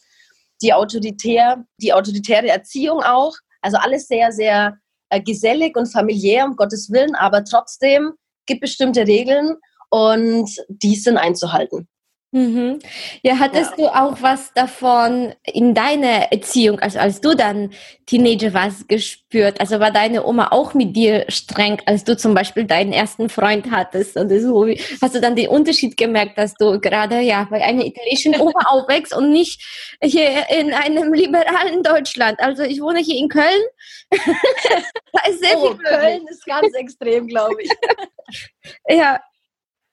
die 0.62 0.72
autoritär, 0.72 1.62
die 1.78 1.92
autoritäre 1.92 2.48
Erziehung 2.48 3.02
auch. 3.02 3.34
Also 3.60 3.76
alles 3.76 4.08
sehr, 4.08 4.32
sehr 4.32 4.78
äh, 5.10 5.20
gesellig 5.20 5.76
und 5.76 5.86
familiär, 5.86 6.46
um 6.46 6.56
Gottes 6.56 6.90
Willen, 6.90 7.14
aber 7.14 7.44
trotzdem 7.44 8.12
gibt 8.46 8.60
bestimmte 8.60 9.06
Regeln 9.06 9.56
und 9.90 10.50
die 10.68 10.96
sind 10.96 11.16
einzuhalten. 11.16 11.88
Mhm. 12.32 12.80
Ja, 13.22 13.38
hattest 13.38 13.72
ja. 13.72 13.76
du 13.76 13.86
auch 13.86 14.20
was 14.20 14.52
davon 14.52 15.32
in 15.44 15.74
deiner 15.74 16.32
Erziehung, 16.32 16.80
also 16.80 16.98
als 16.98 17.20
du 17.20 17.34
dann 17.34 17.72
Teenager 18.04 18.52
warst, 18.52 18.88
gespürt? 18.88 19.60
Also 19.60 19.80
war 19.80 19.90
deine 19.90 20.26
Oma 20.26 20.48
auch 20.50 20.74
mit 20.74 20.96
dir 20.96 21.24
streng, 21.28 21.80
als 21.86 22.04
du 22.04 22.16
zum 22.16 22.34
Beispiel 22.34 22.64
deinen 22.64 22.92
ersten 22.92 23.28
Freund 23.28 23.70
hattest 23.70 24.16
oder 24.16 24.40
so? 24.40 24.66
Hast 25.00 25.14
du 25.14 25.20
dann 25.20 25.36
den 25.36 25.48
Unterschied 25.48 25.96
gemerkt, 25.96 26.36
dass 26.36 26.54
du 26.54 26.80
gerade 26.80 27.20
ja 27.20 27.46
bei 27.48 27.64
einer 27.64 27.84
italienischen 27.84 28.38
Oma 28.40 28.60
aufwächst 28.66 29.16
und 29.16 29.30
nicht 29.30 29.64
hier 30.02 30.50
in 30.50 30.74
einem 30.74 31.12
liberalen 31.12 31.82
Deutschland? 31.82 32.40
Also 32.40 32.64
ich 32.64 32.80
wohne 32.80 33.00
hier 33.00 33.16
in 33.16 33.28
Köln. 33.28 33.62
da 34.10 35.28
ist 35.28 35.40
sehr 35.40 35.56
oh, 35.56 35.68
viel 35.68 35.78
Köln 35.78 36.26
ist 36.28 36.44
ganz 36.44 36.74
extrem, 36.74 37.28
glaube 37.28 37.62
ich. 37.62 37.70
ja, 38.88 39.20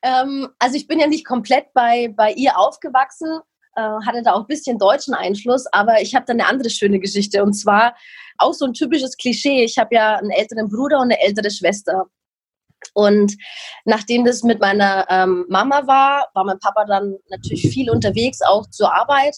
ähm, 0.03 0.49
also 0.59 0.75
ich 0.75 0.87
bin 0.87 0.99
ja 0.99 1.07
nicht 1.07 1.25
komplett 1.25 1.73
bei, 1.73 2.13
bei 2.15 2.33
ihr 2.33 2.57
aufgewachsen, 2.59 3.39
äh, 3.75 3.81
hatte 3.81 4.21
da 4.21 4.33
auch 4.33 4.41
ein 4.41 4.47
bisschen 4.47 4.77
deutschen 4.77 5.13
Einfluss, 5.13 5.65
aber 5.71 6.01
ich 6.01 6.13
habe 6.13 6.25
da 6.25 6.33
eine 6.33 6.45
andere 6.45 6.69
schöne 6.69 6.99
Geschichte 6.99 7.41
und 7.41 7.53
zwar 7.53 7.95
auch 8.37 8.53
so 8.53 8.65
ein 8.65 8.73
typisches 8.73 9.15
Klischee. 9.17 9.63
Ich 9.63 9.77
habe 9.77 9.95
ja 9.95 10.17
einen 10.17 10.31
älteren 10.31 10.69
Bruder 10.69 10.97
und 10.97 11.03
eine 11.05 11.21
ältere 11.21 11.49
Schwester. 11.49 12.05
Und 12.93 13.37
nachdem 13.85 14.25
das 14.25 14.43
mit 14.43 14.59
meiner 14.59 15.05
ähm, 15.09 15.45
Mama 15.47 15.87
war, 15.87 16.27
war 16.33 16.43
mein 16.43 16.59
Papa 16.59 16.83
dann 16.85 17.15
natürlich 17.29 17.69
viel 17.69 17.89
unterwegs, 17.89 18.41
auch 18.41 18.69
zur 18.69 18.93
Arbeit. 18.93 19.37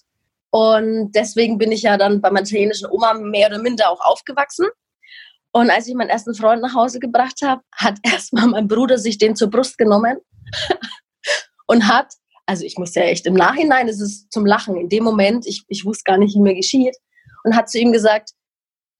Und 0.50 1.12
deswegen 1.12 1.60
bin 1.60 1.72
ich 1.72 1.84
ja 1.84 1.98
dann 1.98 2.22
bei 2.22 2.31
meiner 2.31 2.48
italienischen 2.48 2.89
Oma 2.89 3.13
mehr 3.13 3.50
oder 3.50 3.62
minder 3.62 3.91
auch 3.91 4.01
aufgewachsen. 4.01 4.65
Und 5.51 5.69
als 5.69 5.88
ich 5.88 5.93
meinen 5.93 6.10
ersten 6.10 6.34
Freund 6.34 6.62
nach 6.62 6.74
Hause 6.74 7.00
gebracht 7.00 7.41
habe, 7.43 7.62
hat 7.72 8.00
erstmal 8.03 8.48
mein 8.48 8.67
Bruder 8.67 8.98
sich 8.98 9.19
den 9.19 9.36
zur 9.36 9.51
Brust 9.51 9.77
genommen 9.77 10.17
und 11.67 11.87
hat, 11.87 12.13
also 12.45 12.63
ich 12.63 12.77
muss 12.77 12.95
ja 12.95 13.03
echt 13.03 13.25
im 13.25 13.33
Nachhinein, 13.33 13.87
es 13.87 13.99
ist 13.99 14.31
zum 14.31 14.45
Lachen, 14.45 14.75
in 14.75 14.89
dem 14.89 15.03
Moment, 15.03 15.45
ich, 15.45 15.63
ich 15.67 15.85
wusste 15.85 16.03
gar 16.05 16.17
nicht, 16.17 16.35
wie 16.35 16.41
mir 16.41 16.55
geschieht, 16.55 16.95
und 17.43 17.55
hat 17.55 17.69
zu 17.69 17.79
ihm 17.79 17.91
gesagt, 17.91 18.31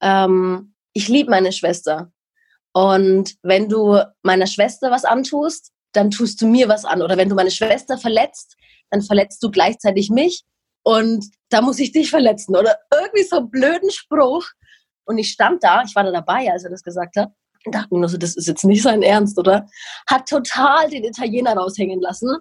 ähm, 0.01 0.73
ich 0.93 1.07
liebe 1.07 1.29
meine 1.29 1.51
Schwester. 1.51 2.11
Und 2.73 3.35
wenn 3.41 3.69
du 3.69 3.99
meiner 4.23 4.47
Schwester 4.47 4.91
was 4.91 5.05
antust, 5.05 5.71
dann 5.93 6.11
tust 6.11 6.41
du 6.41 6.47
mir 6.47 6.67
was 6.67 6.85
an. 6.85 7.01
Oder 7.01 7.17
wenn 7.17 7.29
du 7.29 7.35
meine 7.35 7.51
Schwester 7.51 7.97
verletzt, 7.97 8.55
dann 8.89 9.01
verletzt 9.01 9.41
du 9.41 9.49
gleichzeitig 9.49 10.09
mich. 10.09 10.43
Und 10.83 11.25
da 11.49 11.61
muss 11.61 11.79
ich 11.79 11.91
dich 11.91 12.09
verletzen. 12.09 12.55
Oder 12.55 12.77
irgendwie 12.93 13.23
so 13.23 13.37
einen 13.37 13.49
blöden 13.49 13.91
Spruch. 13.91 14.45
Und 15.05 15.17
ich 15.17 15.31
stand 15.31 15.63
da, 15.63 15.83
ich 15.83 15.95
war 15.95 16.03
da 16.03 16.11
dabei, 16.11 16.51
als 16.51 16.63
er 16.63 16.69
das 16.69 16.83
gesagt 16.83 17.15
hat, 17.15 17.31
und 17.65 17.75
dachte 17.75 17.93
mir 17.93 18.00
nur 18.00 18.10
so, 18.10 18.17
das 18.17 18.36
ist 18.36 18.48
jetzt 18.48 18.63
nicht 18.63 18.84
sein 18.84 19.01
Ernst, 19.01 19.38
oder? 19.38 19.67
Hat 20.07 20.27
total 20.27 20.89
den 20.89 21.03
Italiener 21.03 21.53
raushängen 21.53 22.01
lassen. 22.01 22.38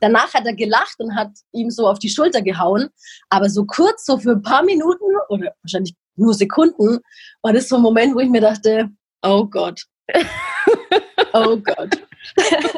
Danach 0.00 0.34
hat 0.34 0.46
er 0.46 0.54
gelacht 0.54 0.96
und 0.98 1.14
hat 1.14 1.30
ihm 1.52 1.70
so 1.70 1.88
auf 1.88 1.98
die 1.98 2.10
Schulter 2.10 2.42
gehauen. 2.42 2.88
Aber 3.30 3.48
so 3.48 3.64
kurz, 3.64 4.04
so 4.04 4.18
für 4.18 4.32
ein 4.32 4.42
paar 4.42 4.62
Minuten 4.62 5.04
oder 5.28 5.52
wahrscheinlich 5.62 5.94
nur 6.16 6.34
Sekunden, 6.34 6.98
war 7.42 7.52
das 7.52 7.68
so 7.68 7.76
ein 7.76 7.82
Moment, 7.82 8.14
wo 8.14 8.20
ich 8.20 8.28
mir 8.28 8.40
dachte, 8.40 8.90
oh 9.22 9.46
Gott. 9.46 9.82
oh 11.32 11.56
Gott. 11.56 11.98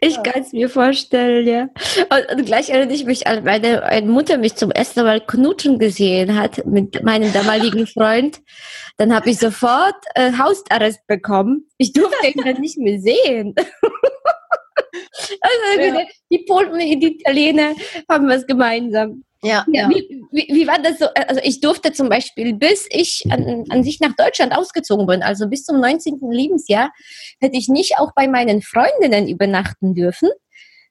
Ich 0.00 0.16
ja. 0.16 0.22
kann 0.22 0.42
es 0.42 0.52
mir 0.52 0.68
vorstellen, 0.68 1.46
ja. 1.46 1.68
Und, 2.10 2.38
und, 2.38 2.46
gleich 2.46 2.70
erinnere 2.70 2.94
ich 2.94 3.04
mich 3.04 3.26
an 3.26 3.44
meine, 3.44 3.80
meine 3.80 4.10
Mutter 4.10 4.38
mich 4.38 4.54
zum 4.56 4.70
ersten 4.70 5.04
Mal 5.04 5.20
knutschen 5.20 5.78
gesehen 5.78 6.38
hat 6.38 6.66
mit 6.66 7.02
meinem 7.02 7.32
damaligen 7.32 7.86
Freund. 7.86 8.40
Dann 8.96 9.14
habe 9.14 9.30
ich 9.30 9.38
sofort 9.38 9.96
äh, 10.14 10.32
Hausarrest 10.32 11.06
bekommen. 11.06 11.68
Ich 11.78 11.92
durfte 11.92 12.26
ihn 12.26 12.42
dann 12.44 12.60
nicht 12.60 12.78
mehr 12.78 13.00
sehen. 13.00 13.54
also 15.40 15.80
ja. 15.80 16.04
die 16.30 16.44
Polen 16.46 16.72
und 16.72 16.78
die 16.78 17.18
Italiener 17.18 17.74
haben 18.08 18.28
was 18.28 18.46
gemeinsam. 18.46 19.24
Ja, 19.42 19.64
ja. 19.72 19.88
Wie, 19.88 20.24
wie, 20.30 20.46
wie, 20.54 20.66
war 20.68 20.78
das 20.78 20.98
so? 20.98 21.06
Also 21.14 21.40
ich 21.42 21.60
durfte 21.60 21.92
zum 21.92 22.08
Beispiel, 22.08 22.54
bis 22.54 22.86
ich 22.90 23.24
an, 23.28 23.64
an 23.70 23.82
sich 23.82 23.98
nach 23.98 24.14
Deutschland 24.14 24.56
ausgezogen 24.56 25.06
bin, 25.06 25.22
also 25.22 25.48
bis 25.48 25.64
zum 25.64 25.80
19. 25.80 26.20
Lebensjahr, 26.30 26.92
hätte 27.40 27.56
ich 27.56 27.68
nicht 27.68 27.98
auch 27.98 28.12
bei 28.14 28.28
meinen 28.28 28.62
Freundinnen 28.62 29.28
übernachten 29.28 29.94
dürfen, 29.94 30.30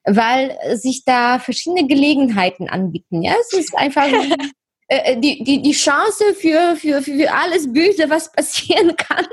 weil 0.04 0.58
sich 0.74 1.04
da 1.04 1.38
verschiedene 1.38 1.86
Gelegenheiten 1.86 2.68
anbieten. 2.68 3.22
Ja, 3.22 3.34
es 3.40 3.58
ist 3.58 3.76
einfach 3.76 4.06
äh, 4.88 5.16
die, 5.18 5.42
die, 5.44 5.62
die 5.62 5.72
Chance 5.72 6.34
für, 6.34 6.76
für, 6.76 7.02
für 7.02 7.32
alles 7.32 7.72
Böse, 7.72 8.10
was 8.10 8.30
passieren 8.32 8.96
kann. 8.96 9.26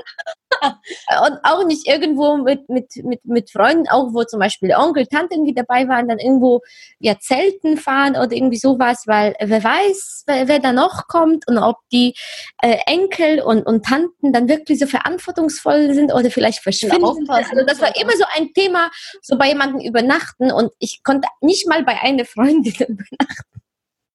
und 0.62 1.38
auch 1.44 1.64
nicht 1.64 1.86
irgendwo 1.86 2.36
mit, 2.36 2.68
mit, 2.68 2.88
mit, 3.04 3.24
mit 3.24 3.50
Freunden, 3.50 3.88
auch 3.88 4.12
wo 4.12 4.24
zum 4.24 4.40
Beispiel 4.40 4.74
Onkel, 4.74 5.06
Tanten, 5.06 5.44
die 5.44 5.54
dabei 5.54 5.88
waren, 5.88 6.08
dann 6.08 6.18
irgendwo 6.18 6.60
ja 6.98 7.18
Zelten 7.18 7.76
fahren 7.76 8.16
oder 8.16 8.32
irgendwie 8.32 8.58
sowas, 8.58 9.04
weil 9.06 9.34
wer 9.40 9.62
weiß, 9.62 10.24
wer, 10.26 10.48
wer 10.48 10.58
da 10.58 10.72
noch 10.72 11.06
kommt 11.08 11.46
und 11.46 11.58
ob 11.58 11.76
die 11.92 12.14
äh, 12.62 12.76
Enkel 12.86 13.40
und, 13.40 13.66
und 13.66 13.84
Tanten 13.84 14.32
dann 14.32 14.48
wirklich 14.48 14.78
so 14.78 14.86
verantwortungsvoll 14.86 15.94
sind 15.94 16.12
oder 16.12 16.30
vielleicht 16.30 16.62
verschwinden. 16.62 17.28
Also 17.28 17.64
das 17.66 17.80
war 17.80 17.94
immer 17.96 18.12
so 18.16 18.24
ein 18.36 18.52
Thema, 18.52 18.90
so 19.22 19.38
bei 19.38 19.48
jemandem 19.48 19.80
übernachten 19.80 20.52
und 20.52 20.72
ich 20.78 21.02
konnte 21.04 21.28
nicht 21.40 21.68
mal 21.68 21.84
bei 21.84 22.00
einer 22.00 22.24
Freundin 22.24 22.74
übernachten. 22.74 23.49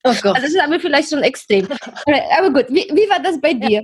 Oh 0.06 0.14
Gott. 0.22 0.36
Also 0.36 0.42
das 0.42 0.50
ist 0.52 0.62
aber 0.62 0.80
vielleicht 0.80 1.10
schon 1.10 1.24
extrem. 1.24 1.68
aber 2.38 2.54
gut, 2.54 2.68
wie, 2.70 2.88
wie 2.94 3.10
war 3.10 3.20
das 3.22 3.42
bei 3.42 3.54
dir? 3.54 3.84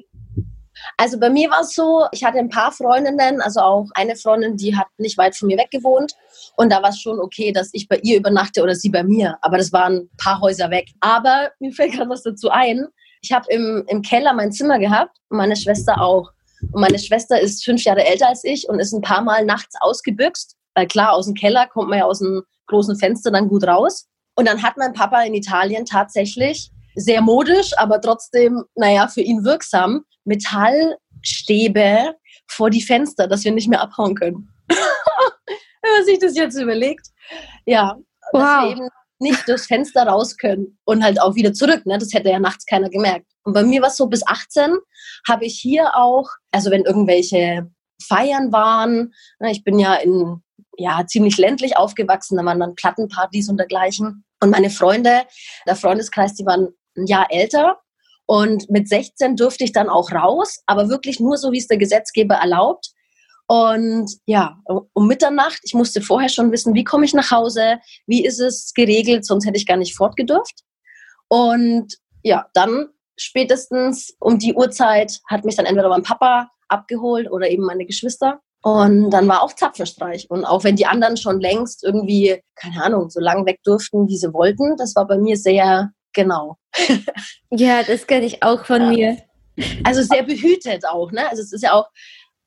Also 0.98 1.20
bei 1.20 1.30
mir 1.30 1.50
war 1.50 1.62
es 1.62 1.74
so, 1.74 2.06
ich 2.12 2.24
hatte 2.24 2.38
ein 2.38 2.50
paar 2.50 2.72
Freundinnen, 2.72 3.42
also 3.42 3.60
auch 3.60 3.88
eine 3.96 4.16
Freundin, 4.16 4.56
die 4.56 4.76
hat 4.76 4.88
nicht 4.98 5.18
weit 5.18 5.36
von 5.36 5.48
mir 5.48 5.58
weg 5.58 5.70
gewohnt. 5.72 6.14
Und 6.58 6.72
da 6.72 6.82
war 6.82 6.90
es 6.90 7.00
schon 7.00 7.20
okay, 7.20 7.52
dass 7.52 7.70
ich 7.74 7.88
bei 7.88 8.00
ihr 8.04 8.18
übernachte 8.18 8.62
oder 8.62 8.76
sie 8.76 8.90
bei 8.90 9.04
mir. 9.04 9.38
Aber 9.42 9.58
das 9.58 9.72
waren 9.74 9.94
ein 9.98 10.10
paar 10.18 10.40
Häuser 10.42 10.70
weg. 10.70 10.90
Aber 11.00 11.52
mir 11.60 11.72
fällt 11.72 11.94
gerade 11.94 12.10
was 12.10 12.24
dazu 12.24 12.50
ein. 12.50 12.88
Ich 13.22 13.32
habe 13.32 13.46
im, 13.50 13.84
im 13.88 14.02
Keller 14.02 14.34
mein 14.34 14.52
Zimmer 14.52 14.80
gehabt 14.80 15.18
und 15.30 15.38
meine 15.38 15.56
Schwester 15.56 16.00
auch. 16.02 16.30
Und 16.72 16.82
meine 16.82 17.00
Schwester 17.00 17.40
ist 17.40 17.66
fünf 17.66 17.84
Jahre 17.84 18.06
älter 18.06 18.28
als 18.28 18.44
ich 18.44 18.70
und 18.70 18.80
ist 18.80 18.94
ein 18.94 19.02
paar 19.02 19.22
Mal 19.22 19.46
nachts 19.46 19.76
ausgebüxt. 19.80 20.56
Weil 20.76 20.88
klar, 20.88 21.14
aus 21.14 21.26
dem 21.26 21.36
Keller 21.36 21.68
kommt 21.68 21.90
man 21.90 22.00
ja 22.00 22.06
aus 22.06 22.20
dem 22.20 22.44
großen 22.68 22.98
Fenster 22.98 23.32
dann 23.32 23.48
gut 23.48 23.64
raus. 23.66 24.08
Und 24.36 24.48
dann 24.48 24.64
hat 24.64 24.78
mein 24.78 24.94
Papa 24.94 25.22
in 25.24 25.34
Italien 25.34 25.86
tatsächlich 25.86 26.72
sehr 26.96 27.22
modisch, 27.22 27.72
aber 27.78 28.02
trotzdem, 28.02 28.64
naja, 28.76 29.08
für 29.08 29.22
ihn 29.22 29.44
wirksam, 29.44 30.04
Metallstäbe 30.26 32.16
vor 32.48 32.70
die 32.70 32.82
Fenster, 32.82 33.28
dass 33.28 33.44
wir 33.44 33.52
nicht 33.52 33.70
mehr 33.70 33.82
abhauen 33.82 34.16
können. 34.16 34.50
Wenn 34.70 35.94
man 35.96 36.06
sich 36.06 36.20
das 36.20 36.36
jetzt 36.36 36.58
überlegt. 36.58 37.08
Ja, 37.66 37.96
wow. 38.32 38.42
dass 38.42 38.64
wir 38.64 38.72
eben 38.72 38.90
nicht 39.20 39.48
durchs 39.48 39.68
Fenster 39.68 40.04
raus 40.04 40.38
können 40.38 40.78
und 40.84 41.04
halt 41.04 41.22
auch 41.22 41.36
wieder 41.36 41.54
zurück. 41.54 41.86
Ne? 41.86 41.98
Das 41.98 42.14
hätte 42.14 42.30
ja 42.30 42.40
nachts 42.40 42.66
keiner 42.66 42.90
gemerkt. 42.90 43.28
Und 43.44 43.54
bei 43.54 43.64
mir 43.64 43.82
war 43.82 43.90
es 43.90 43.98
so, 43.98 44.08
bis 44.08 44.26
18 44.26 44.78
habe 45.28 45.46
ich 45.46 45.60
hier 45.60 45.96
auch, 45.96 46.30
also 46.52 46.72
wenn 46.72 46.84
irgendwelche 46.84 47.70
Feiern 48.02 48.52
waren, 48.52 49.14
ne, 49.40 49.52
ich 49.52 49.64
bin 49.64 49.78
ja 49.80 49.96
in 49.96 50.42
ja, 50.78 51.06
ziemlich 51.06 51.38
ländlich 51.38 51.78
aufgewachsen, 51.78 52.38
da 52.38 52.46
waren 52.46 52.60
dann 52.60 52.76
Plattenpartys 52.76 53.50
und 53.50 53.58
dergleichen. 53.58 54.24
Und 54.42 54.50
meine 54.50 54.70
Freunde, 54.70 55.24
der 55.68 55.76
Freundeskreis, 55.76 56.34
die 56.34 56.46
waren 56.46 56.70
ein 56.98 57.06
Jahr 57.08 57.28
älter. 57.30 57.80
Und 58.26 58.70
mit 58.70 58.88
16 58.88 59.36
durfte 59.36 59.64
ich 59.64 59.74
dann 59.74 59.90
auch 59.90 60.12
raus, 60.12 60.62
aber 60.66 60.90
wirklich 60.90 61.20
nur 61.20 61.38
so, 61.38 61.52
wie 61.52 61.58
es 61.58 61.68
der 61.68 61.78
Gesetzgeber 61.78 62.36
erlaubt. 62.36 62.92
Und 63.48 64.10
ja, 64.26 64.58
um 64.94 65.08
Mitternacht, 65.08 65.60
ich 65.64 65.74
musste 65.74 66.02
vorher 66.02 66.30
schon 66.30 66.52
wissen, 66.54 66.74
wie 66.74 66.86
komme 66.86 67.04
ich 67.04 67.14
nach 67.14 67.32
Hause, 67.32 67.80
wie 68.08 68.24
ist 68.24 68.40
es 68.40 68.72
geregelt, 68.74 69.26
sonst 69.26 69.46
hätte 69.46 69.58
ich 69.58 69.68
gar 69.68 69.76
nicht 69.76 69.96
fortgedurft. 69.96 70.62
Und 71.28 71.98
ja, 72.24 72.48
dann 72.54 72.88
spätestens 73.18 74.16
um 74.20 74.40
die 74.40 74.54
Uhrzeit 74.54 75.20
hat 75.30 75.44
mich 75.44 75.56
dann 75.56 75.66
entweder 75.66 75.90
mein 75.90 76.04
Papa 76.04 76.50
abgeholt 76.70 77.30
oder 77.30 77.50
eben 77.50 77.64
meine 77.64 77.86
Geschwister. 77.86 78.40
Und 78.64 79.10
dann 79.10 79.28
war 79.28 79.42
auch 79.42 79.54
Zapfenstreich. 79.54 80.30
Und 80.30 80.46
auch 80.46 80.64
wenn 80.64 80.76
die 80.76 80.86
anderen 80.86 81.18
schon 81.18 81.40
längst 81.40 81.84
irgendwie, 81.84 82.42
keine 82.56 82.84
Ahnung, 82.84 83.10
so 83.10 83.20
lang 83.20 83.46
weg 83.46 83.60
durften, 83.64 84.08
wie 84.08 84.18
sie 84.18 84.34
wollten, 84.34 84.78
das 84.78 84.96
war 84.96 85.08
bei 85.08 85.18
mir 85.18 85.36
sehr 85.36 85.92
genau. 86.14 86.58
ja, 87.50 87.84
das 87.84 88.06
kenne 88.06 88.26
ich 88.26 88.44
auch 88.44 88.66
von 88.66 88.82
ja. 88.82 88.90
mir. 88.90 89.18
Also 89.84 90.02
sehr 90.04 90.24
behütet 90.24 90.86
auch, 90.88 91.12
ne? 91.12 91.30
Also 91.30 91.42
es 91.42 91.52
ist 91.52 91.64
ja 91.64 91.74
auch, 91.74 91.88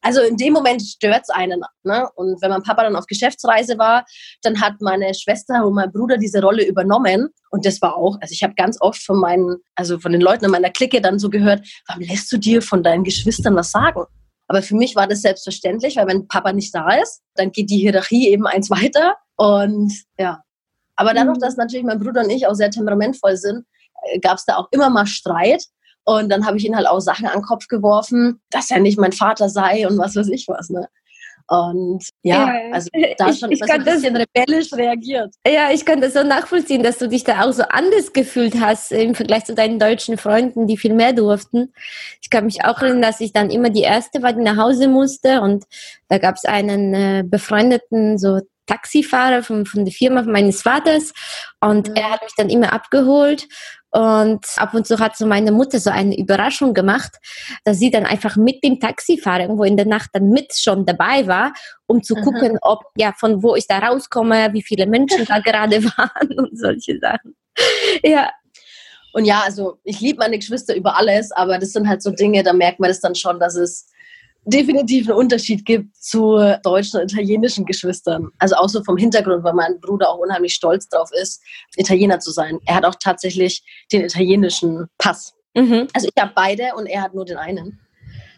also 0.04 0.20
in 0.20 0.36
dem 0.36 0.52
Moment 0.52 0.82
stört 0.82 1.22
es 1.22 1.30
einen. 1.30 1.62
Ne? 1.82 2.08
Und 2.14 2.40
wenn 2.42 2.50
mein 2.50 2.62
Papa 2.62 2.82
dann 2.82 2.94
auf 2.94 3.06
Geschäftsreise 3.06 3.78
war, 3.78 4.04
dann 4.42 4.60
hat 4.60 4.74
meine 4.80 5.14
Schwester 5.14 5.66
und 5.66 5.74
mein 5.74 5.90
Bruder 5.90 6.18
diese 6.18 6.42
Rolle 6.42 6.66
übernommen. 6.66 7.30
Und 7.50 7.64
das 7.64 7.80
war 7.80 7.96
auch, 7.96 8.18
also 8.20 8.32
ich 8.32 8.42
habe 8.42 8.54
ganz 8.54 8.76
oft 8.80 9.02
von 9.02 9.18
meinen, 9.18 9.56
also 9.74 9.98
von 9.98 10.12
den 10.12 10.20
Leuten 10.20 10.44
in 10.44 10.50
meiner 10.50 10.70
Clique 10.70 11.00
dann 11.00 11.18
so 11.18 11.30
gehört, 11.30 11.66
warum 11.88 12.02
lässt 12.02 12.30
du 12.30 12.36
dir 12.36 12.60
von 12.60 12.82
deinen 12.82 13.02
Geschwistern 13.02 13.56
was 13.56 13.70
sagen? 13.70 14.04
Aber 14.46 14.62
für 14.62 14.76
mich 14.76 14.94
war 14.94 15.06
das 15.06 15.22
selbstverständlich, 15.22 15.96
weil 15.96 16.06
wenn 16.06 16.28
Papa 16.28 16.52
nicht 16.52 16.74
da 16.74 16.90
ist, 16.94 17.22
dann 17.34 17.50
geht 17.50 17.70
die 17.70 17.78
Hierarchie 17.78 18.28
eben 18.28 18.46
eins 18.46 18.70
weiter. 18.70 19.16
Und 19.36 19.92
ja. 20.18 20.42
Aber 20.96 21.14
dadurch, 21.14 21.38
mhm. 21.38 21.40
dass 21.40 21.56
natürlich 21.56 21.84
mein 21.84 21.98
Bruder 21.98 22.22
und 22.22 22.30
ich 22.30 22.46
auch 22.46 22.54
sehr 22.54 22.70
temperamentvoll 22.70 23.36
sind, 23.36 23.64
äh, 24.12 24.18
gab 24.20 24.38
es 24.38 24.44
da 24.44 24.56
auch 24.56 24.68
immer 24.70 24.90
mal 24.90 25.06
Streit. 25.06 25.64
Und 26.04 26.28
dann 26.28 26.46
habe 26.46 26.58
ich 26.58 26.66
ihn 26.66 26.76
halt 26.76 26.86
auch 26.86 27.00
Sachen 27.00 27.26
an 27.26 27.38
den 27.38 27.42
Kopf 27.42 27.66
geworfen, 27.66 28.40
dass 28.50 28.70
er 28.70 28.80
nicht 28.80 28.98
mein 28.98 29.12
Vater 29.12 29.48
sei 29.48 29.88
und 29.88 29.96
was 29.96 30.14
weiß 30.14 30.28
ich 30.28 30.46
was. 30.48 30.68
Ne? 30.68 30.86
Und 31.46 32.08
ja, 32.22 32.46
ja, 32.46 32.72
also 32.72 32.88
da 33.18 33.28
ich, 33.28 33.38
schon 33.38 33.52
ich 33.52 33.62
ein 33.62 33.84
bisschen 33.84 34.14
das, 34.14 34.26
rebellisch 34.34 34.72
reagiert. 34.72 35.34
Ja, 35.46 35.70
ich 35.70 35.84
kann 35.84 36.00
das 36.00 36.14
so 36.14 36.22
nachvollziehen, 36.22 36.82
dass 36.82 36.98
du 36.98 37.08
dich 37.08 37.24
da 37.24 37.44
auch 37.44 37.52
so 37.52 37.64
anders 37.64 38.12
gefühlt 38.12 38.60
hast 38.60 38.92
im 38.92 39.14
Vergleich 39.14 39.44
zu 39.44 39.54
deinen 39.54 39.78
deutschen 39.78 40.16
Freunden, 40.16 40.66
die 40.66 40.78
viel 40.78 40.94
mehr 40.94 41.12
durften. 41.12 41.72
Ich 42.22 42.30
kann 42.30 42.46
mich 42.46 42.64
auch 42.64 42.80
erinnern, 42.80 43.02
dass 43.02 43.20
ich 43.20 43.32
dann 43.32 43.50
immer 43.50 43.70
die 43.70 43.82
Erste 43.82 44.22
war, 44.22 44.32
die 44.32 44.42
nach 44.42 44.56
Hause 44.56 44.88
musste 44.88 45.42
und 45.42 45.64
da 46.08 46.18
gab 46.18 46.36
es 46.36 46.44
einen 46.44 46.94
äh, 46.94 47.24
befreundeten 47.26 48.18
so 48.18 48.40
Taxifahrer 48.66 49.42
von, 49.42 49.66
von 49.66 49.84
der 49.84 49.92
Firma 49.92 50.22
meines 50.22 50.62
Vaters 50.62 51.12
und 51.60 51.88
mhm. 51.88 51.96
er 51.96 52.10
hat 52.12 52.22
mich 52.22 52.34
dann 52.36 52.50
immer 52.50 52.72
abgeholt 52.72 53.46
Und 53.90 54.44
ab 54.56 54.74
und 54.74 54.88
zu 54.88 54.98
hat 54.98 55.16
so 55.16 55.24
meine 55.24 55.52
Mutter 55.52 55.78
so 55.78 55.88
eine 55.88 56.18
Überraschung 56.18 56.74
gemacht, 56.74 57.12
dass 57.64 57.78
sie 57.78 57.92
dann 57.92 58.06
einfach 58.06 58.36
mit 58.36 58.64
dem 58.64 58.80
Taxifahrer 58.80 59.42
irgendwo 59.42 59.62
in 59.62 59.76
der 59.76 59.86
Nacht 59.86 60.10
dann 60.14 60.30
mit 60.30 60.52
schon 60.56 60.84
dabei 60.84 61.28
war, 61.28 61.52
um 61.86 62.02
zu 62.02 62.16
Mhm. 62.16 62.22
gucken, 62.22 62.58
ob, 62.60 62.82
ja, 62.96 63.12
von 63.16 63.44
wo 63.44 63.54
ich 63.54 63.68
da 63.68 63.78
rauskomme, 63.78 64.52
wie 64.52 64.62
viele 64.62 64.86
Menschen 64.86 65.24
da 65.28 65.38
gerade 65.38 65.84
waren 65.84 66.32
und 66.36 66.58
solche 66.58 66.98
Sachen. 66.98 67.36
Ja, 68.02 68.30
Und 69.12 69.26
ja, 69.26 69.42
also 69.44 69.78
ich 69.84 70.00
liebe 70.00 70.18
meine 70.18 70.38
Geschwister 70.38 70.74
über 70.74 70.96
alles, 70.96 71.30
aber 71.30 71.58
das 71.58 71.70
sind 71.70 71.86
halt 71.88 72.02
so 72.02 72.10
Dinge, 72.10 72.42
da 72.42 72.52
merkt 72.52 72.80
man 72.80 72.88
das 72.90 73.00
dann 73.00 73.14
schon, 73.14 73.38
dass 73.38 73.54
es 73.54 73.86
definitiv 74.46 75.08
einen 75.08 75.18
Unterschied 75.18 75.64
gibt 75.64 75.96
zu 75.96 76.38
deutschen 76.62 77.00
und 77.00 77.12
italienischen 77.12 77.64
Geschwistern. 77.64 78.28
Also 78.38 78.56
auch 78.56 78.68
so 78.68 78.82
vom 78.84 78.96
Hintergrund, 78.96 79.44
weil 79.44 79.54
mein 79.54 79.80
Bruder 79.80 80.10
auch 80.10 80.18
unheimlich 80.18 80.54
stolz 80.54 80.88
drauf 80.88 81.10
ist, 81.20 81.42
Italiener 81.76 82.18
zu 82.18 82.30
sein. 82.30 82.58
Er 82.66 82.76
hat 82.76 82.84
auch 82.84 82.96
tatsächlich 82.96 83.62
den 83.92 84.02
italienischen 84.02 84.86
Pass. 84.98 85.34
mhm. 85.54 85.88
Also 85.92 86.08
ich 86.14 86.22
habe 86.22 86.32
beide 86.34 86.74
und 86.76 86.86
er 86.86 87.02
hat 87.02 87.14
nur 87.14 87.24
den 87.24 87.36
einen. 87.36 87.80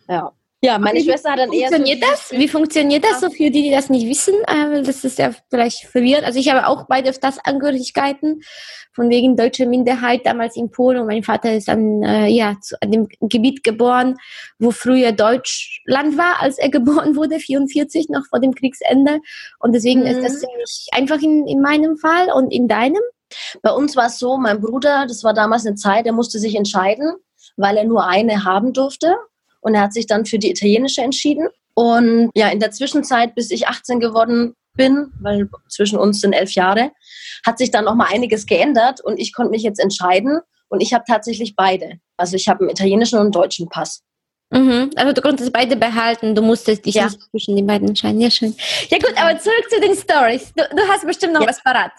Ja. 0.08 0.32
Ja, 0.62 0.78
meine 0.78 1.00
Schwester 1.00 1.32
hat 1.32 1.38
dann 1.38 1.52
eher 1.52 1.68
so 1.68 1.76
funktioniert 1.76 2.02
das? 2.02 2.32
Wie 2.32 2.48
funktioniert 2.48 3.04
das 3.04 3.20
so 3.20 3.28
für 3.30 3.50
die, 3.50 3.62
die 3.62 3.70
das 3.70 3.90
nicht 3.90 4.08
wissen? 4.08 4.34
Äh, 4.46 4.82
das 4.82 5.04
ist 5.04 5.18
ja 5.18 5.30
vielleicht 5.50 5.84
verwirrend. 5.84 6.24
Also 6.24 6.38
ich 6.38 6.48
habe 6.50 6.66
auch 6.66 6.86
beide 6.88 7.12
Staatsangehörigkeiten, 7.12 8.40
von 8.94 9.10
wegen 9.10 9.36
deutsche 9.36 9.66
Minderheit 9.66 10.24
damals 10.24 10.56
in 10.56 10.70
Polen 10.70 10.98
und 11.00 11.06
mein 11.06 11.22
Vater 11.22 11.52
ist 11.52 11.68
an, 11.68 12.02
äh, 12.02 12.28
ja, 12.28 12.56
zu, 12.62 12.74
an 12.80 12.90
dem 12.90 13.06
Gebiet 13.20 13.62
geboren, 13.62 14.16
wo 14.58 14.70
früher 14.70 15.12
Deutschland 15.12 16.16
war, 16.16 16.40
als 16.40 16.58
er 16.58 16.70
geboren 16.70 17.16
wurde, 17.16 17.38
44, 17.38 18.08
noch 18.08 18.24
vor 18.26 18.40
dem 18.40 18.54
Kriegsende. 18.54 19.20
Und 19.58 19.72
deswegen 19.74 20.00
Mhm. 20.00 20.06
ist 20.06 20.22
das 20.22 20.40
ziemlich 20.40 20.88
einfach 20.92 21.20
in, 21.20 21.46
in 21.46 21.60
meinem 21.60 21.98
Fall 21.98 22.32
und 22.32 22.50
in 22.50 22.66
deinem. 22.66 23.02
Bei 23.60 23.72
uns 23.72 23.94
war 23.96 24.06
es 24.06 24.18
so, 24.18 24.38
mein 24.38 24.60
Bruder, 24.60 25.04
das 25.06 25.22
war 25.22 25.34
damals 25.34 25.66
eine 25.66 25.74
Zeit, 25.76 26.06
der 26.06 26.12
musste 26.12 26.38
sich 26.38 26.54
entscheiden, 26.54 27.12
weil 27.56 27.76
er 27.76 27.84
nur 27.84 28.06
eine 28.06 28.44
haben 28.44 28.72
durfte. 28.72 29.16
Und 29.66 29.74
er 29.74 29.80
hat 29.80 29.92
sich 29.92 30.06
dann 30.06 30.24
für 30.24 30.38
die 30.38 30.48
italienische 30.50 31.02
entschieden. 31.02 31.48
Und 31.74 32.30
ja, 32.36 32.50
in 32.50 32.60
der 32.60 32.70
Zwischenzeit, 32.70 33.34
bis 33.34 33.50
ich 33.50 33.66
18 33.66 33.98
geworden 33.98 34.54
bin, 34.74 35.08
weil 35.20 35.48
zwischen 35.68 35.98
uns 35.98 36.20
sind 36.20 36.34
elf 36.34 36.52
Jahre, 36.52 36.92
hat 37.44 37.58
sich 37.58 37.72
dann 37.72 37.86
noch 37.86 37.96
mal 37.96 38.06
einiges 38.08 38.46
geändert 38.46 39.00
und 39.00 39.18
ich 39.18 39.34
konnte 39.34 39.50
mich 39.50 39.64
jetzt 39.64 39.80
entscheiden. 39.80 40.38
Und 40.68 40.82
ich 40.82 40.94
habe 40.94 41.02
tatsächlich 41.04 41.56
beide. 41.56 41.98
Also 42.16 42.36
ich 42.36 42.46
habe 42.48 42.60
einen 42.60 42.70
italienischen 42.70 43.16
und 43.16 43.22
einen 43.22 43.32
deutschen 43.32 43.68
Pass. 43.68 44.02
Mhm. 44.50 44.90
Also 44.94 45.12
du 45.12 45.20
konntest 45.20 45.52
beide 45.52 45.74
behalten, 45.74 46.36
du 46.36 46.42
musstest 46.42 46.86
dich 46.86 46.94
Ja. 46.94 47.06
nicht 47.06 47.20
zwischen 47.32 47.56
den 47.56 47.66
beiden 47.66 47.88
entscheiden. 47.88 48.20
Ja, 48.20 48.30
schön. 48.30 48.54
Ja 48.88 48.98
gut, 48.98 49.14
aber 49.16 49.36
zurück 49.40 49.64
zu 49.68 49.80
den 49.80 49.96
Stories. 49.96 50.52
Du, 50.54 50.62
du 50.76 50.82
hast 50.88 51.04
bestimmt 51.04 51.32
noch 51.32 51.42
Ja. 51.42 51.48
was 51.48 51.60
parat. 51.64 51.90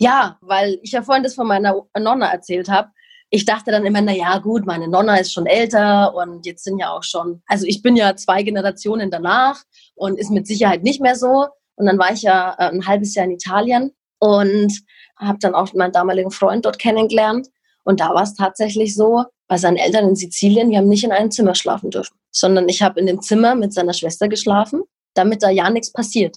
Ja, 0.00 0.36
weil 0.40 0.78
ich 0.82 0.90
ja 0.90 1.02
vorhin 1.02 1.22
das 1.22 1.34
von 1.36 1.46
meiner 1.46 1.80
Nonna 1.96 2.26
erzählt 2.32 2.68
habe. 2.68 2.90
Ich 3.34 3.44
dachte 3.44 3.72
dann 3.72 3.84
immer, 3.84 4.00
na 4.00 4.12
ja, 4.12 4.38
gut, 4.38 4.64
meine 4.64 4.86
Nonna 4.86 5.16
ist 5.16 5.32
schon 5.32 5.46
älter 5.46 6.14
und 6.14 6.46
jetzt 6.46 6.62
sind 6.62 6.78
ja 6.78 6.92
auch 6.92 7.02
schon, 7.02 7.42
also 7.46 7.66
ich 7.66 7.82
bin 7.82 7.96
ja 7.96 8.14
zwei 8.14 8.44
Generationen 8.44 9.10
danach 9.10 9.60
und 9.96 10.20
ist 10.20 10.30
mit 10.30 10.46
Sicherheit 10.46 10.84
nicht 10.84 11.00
mehr 11.00 11.16
so. 11.16 11.48
Und 11.74 11.86
dann 11.86 11.98
war 11.98 12.12
ich 12.12 12.22
ja 12.22 12.54
äh, 12.60 12.70
ein 12.70 12.86
halbes 12.86 13.16
Jahr 13.16 13.24
in 13.24 13.32
Italien 13.32 13.90
und 14.20 14.72
habe 15.16 15.40
dann 15.40 15.56
auch 15.56 15.74
meinen 15.74 15.90
damaligen 15.90 16.30
Freund 16.30 16.64
dort 16.64 16.78
kennengelernt. 16.78 17.48
Und 17.82 17.98
da 17.98 18.14
war 18.14 18.22
es 18.22 18.34
tatsächlich 18.34 18.94
so, 18.94 19.24
bei 19.48 19.58
seinen 19.58 19.78
Eltern 19.78 20.10
in 20.10 20.14
Sizilien, 20.14 20.70
wir 20.70 20.78
haben 20.78 20.86
nicht 20.88 21.02
in 21.02 21.10
einem 21.10 21.32
Zimmer 21.32 21.56
schlafen 21.56 21.90
dürfen, 21.90 22.16
sondern 22.30 22.68
ich 22.68 22.82
habe 22.82 23.00
in 23.00 23.06
dem 23.06 23.20
Zimmer 23.20 23.56
mit 23.56 23.72
seiner 23.74 23.94
Schwester 23.94 24.28
geschlafen, 24.28 24.82
damit 25.14 25.42
da 25.42 25.50
ja 25.50 25.68
nichts 25.70 25.90
passiert. 25.90 26.36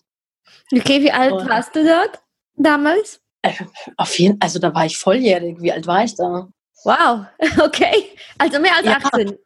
Okay, 0.73 1.03
wie 1.03 1.11
alt 1.11 1.33
Und- 1.33 1.47
warst 1.47 1.75
du 1.75 1.85
dort 1.85 2.23
damals? 2.55 3.21
Auf 3.97 4.17
jeden, 4.17 4.41
also 4.41 4.57
da 4.57 4.73
war 4.73 4.87
ich 4.87 4.97
volljährig. 4.97 5.61
Wie 5.61 5.71
alt 5.71 5.85
war 5.85 6.03
ich 6.03 6.15
da? 6.15 6.49
Wow, 6.87 7.25
okay. 7.65 8.05
Also 8.37 8.59
mehr 8.61 8.73
als 8.77 8.85
Ja. 8.85 8.97
18. 9.03 9.37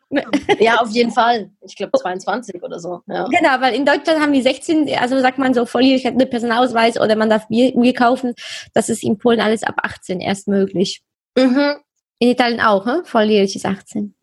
Ja, 0.60 0.75
auf 0.75 0.91
jeden 0.91 1.12
Fall. 1.12 1.50
Ich 1.65 1.75
glaube 1.75 1.98
22 1.98 2.62
oder 2.62 2.79
so. 2.79 3.01
Ja. 3.07 3.24
Genau, 3.24 3.60
weil 3.60 3.74
in 3.74 3.83
Deutschland 3.83 4.21
haben 4.21 4.31
die 4.31 4.43
16, 4.43 4.88
also 5.00 5.19
sagt 5.21 5.39
man 5.39 5.55
so 5.55 5.65
volljährig 5.65 6.05
hat 6.05 6.13
einen 6.13 6.29
Personalausweis 6.29 7.00
oder 7.00 7.15
man 7.15 7.31
darf 7.31 7.48
Bier, 7.48 7.71
Bier 7.71 7.95
kaufen. 7.95 8.36
Das 8.75 8.89
ist 8.89 9.01
in 9.03 9.17
Polen 9.17 9.41
alles 9.41 9.63
ab 9.63 9.74
18 9.81 10.19
erst 10.19 10.48
möglich. 10.48 11.01
Mhm. 11.36 11.77
In 12.19 12.29
Italien 12.29 12.62
auch, 12.62 12.86
hm? 12.86 13.05
volljährig 13.05 13.55
ist 13.55 13.65
18. 13.65 14.13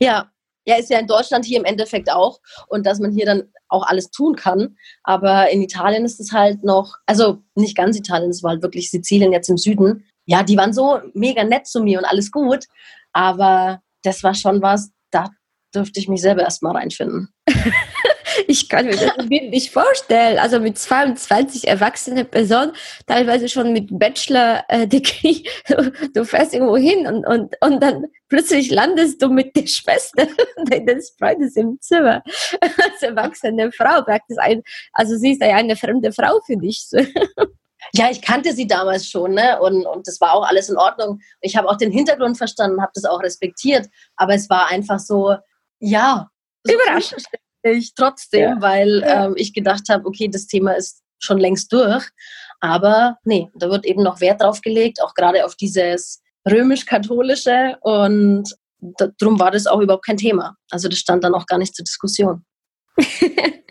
Ja. 0.00 0.30
Ja, 0.64 0.76
ist 0.76 0.88
ja 0.88 1.00
in 1.00 1.06
Deutschland 1.06 1.44
hier 1.44 1.58
im 1.58 1.66
Endeffekt 1.66 2.10
auch. 2.10 2.40
Und 2.68 2.86
dass 2.86 2.98
man 2.98 3.12
hier 3.12 3.26
dann 3.26 3.52
auch 3.68 3.86
alles 3.86 4.10
tun 4.10 4.36
kann. 4.36 4.76
Aber 5.02 5.50
in 5.50 5.60
Italien 5.60 6.06
ist 6.06 6.18
es 6.18 6.32
halt 6.32 6.64
noch, 6.64 6.94
also 7.04 7.42
nicht 7.54 7.76
ganz 7.76 7.98
Italien, 7.98 8.30
es 8.30 8.42
war 8.42 8.52
halt 8.52 8.62
wirklich 8.62 8.90
Sizilien 8.90 9.32
jetzt 9.32 9.50
im 9.50 9.58
Süden. 9.58 10.06
Ja, 10.28 10.42
die 10.42 10.58
waren 10.58 10.74
so 10.74 11.00
mega 11.14 11.42
nett 11.42 11.66
zu 11.66 11.82
mir 11.82 11.98
und 11.98 12.04
alles 12.04 12.30
gut. 12.30 12.66
Aber 13.12 13.80
das 14.02 14.22
war 14.22 14.34
schon 14.34 14.60
was, 14.60 14.90
da 15.10 15.30
dürfte 15.74 16.00
ich 16.00 16.08
mich 16.08 16.20
selber 16.20 16.42
erstmal 16.42 16.76
reinfinden. 16.76 17.32
Ich 18.46 18.68
kann 18.68 18.86
mir 18.86 18.96
das 18.96 19.26
nicht 19.26 19.72
vorstellen. 19.72 20.38
Also 20.38 20.60
mit 20.60 20.78
22 20.78 21.66
erwachsene 21.66 22.24
Personen, 22.24 22.72
teilweise 23.06 23.48
schon 23.48 23.72
mit 23.72 23.88
Bachelor-Degree, 23.90 25.42
du 26.14 26.24
fährst 26.24 26.54
irgendwo 26.54 26.76
hin 26.76 27.06
und, 27.06 27.26
und, 27.26 27.56
und 27.60 27.82
dann 27.82 28.06
plötzlich 28.28 28.70
landest 28.70 29.20
du 29.22 29.28
mit 29.28 29.56
der 29.56 29.66
Schwester 29.66 30.28
deines 30.70 31.14
Freundes 31.18 31.56
im 31.56 31.80
Zimmer. 31.80 32.22
Als 32.60 33.02
erwachsene 33.02 33.72
Frau 33.72 34.02
praktisch 34.02 34.38
ein, 34.38 34.62
also 34.92 35.16
sie 35.16 35.32
ist 35.32 35.42
ja 35.42 35.56
eine 35.56 35.74
fremde 35.74 36.12
Frau 36.12 36.40
für 36.46 36.56
dich. 36.56 36.86
Ja, 37.94 38.10
ich 38.10 38.20
kannte 38.22 38.52
sie 38.52 38.66
damals 38.66 39.06
schon, 39.08 39.32
ne? 39.34 39.60
Und, 39.60 39.86
und 39.86 40.06
das 40.06 40.20
war 40.20 40.32
auch 40.34 40.46
alles 40.46 40.68
in 40.68 40.76
Ordnung. 40.76 41.20
Ich 41.40 41.56
habe 41.56 41.68
auch 41.68 41.76
den 41.76 41.92
Hintergrund 41.92 42.36
verstanden, 42.36 42.80
habe 42.82 42.92
das 42.94 43.04
auch 43.04 43.22
respektiert. 43.22 43.86
Aber 44.16 44.34
es 44.34 44.48
war 44.50 44.66
einfach 44.68 44.98
so, 44.98 45.36
ja, 45.80 46.28
Überraschend. 46.66 47.24
unverständlich 47.62 47.94
trotzdem, 47.94 48.40
Ja. 48.40 48.56
weil 48.60 49.00
Ja. 49.00 49.26
ähm, 49.26 49.34
ich 49.36 49.52
gedacht 49.54 49.88
habe, 49.88 50.06
okay, 50.06 50.28
das 50.28 50.46
Thema 50.46 50.72
ist 50.72 51.02
schon 51.20 51.38
längst 51.38 51.72
durch. 51.72 52.04
Aber 52.60 53.16
nee, 53.24 53.48
da 53.54 53.70
wird 53.70 53.86
eben 53.86 54.02
noch 54.02 54.20
Wert 54.20 54.42
drauf 54.42 54.60
gelegt, 54.60 55.00
auch 55.02 55.14
gerade 55.14 55.44
auf 55.44 55.54
dieses 55.54 56.20
römisch-katholische. 56.50 57.76
Und 57.80 58.54
da, 58.80 59.08
darum 59.18 59.38
war 59.40 59.50
das 59.50 59.66
auch 59.66 59.80
überhaupt 59.80 60.06
kein 60.06 60.16
Thema. 60.16 60.56
Also 60.70 60.88
das 60.88 60.98
stand 60.98 61.24
dann 61.24 61.34
auch 61.34 61.46
gar 61.46 61.58
nicht 61.58 61.74
zur 61.74 61.84
Diskussion. 61.84 62.44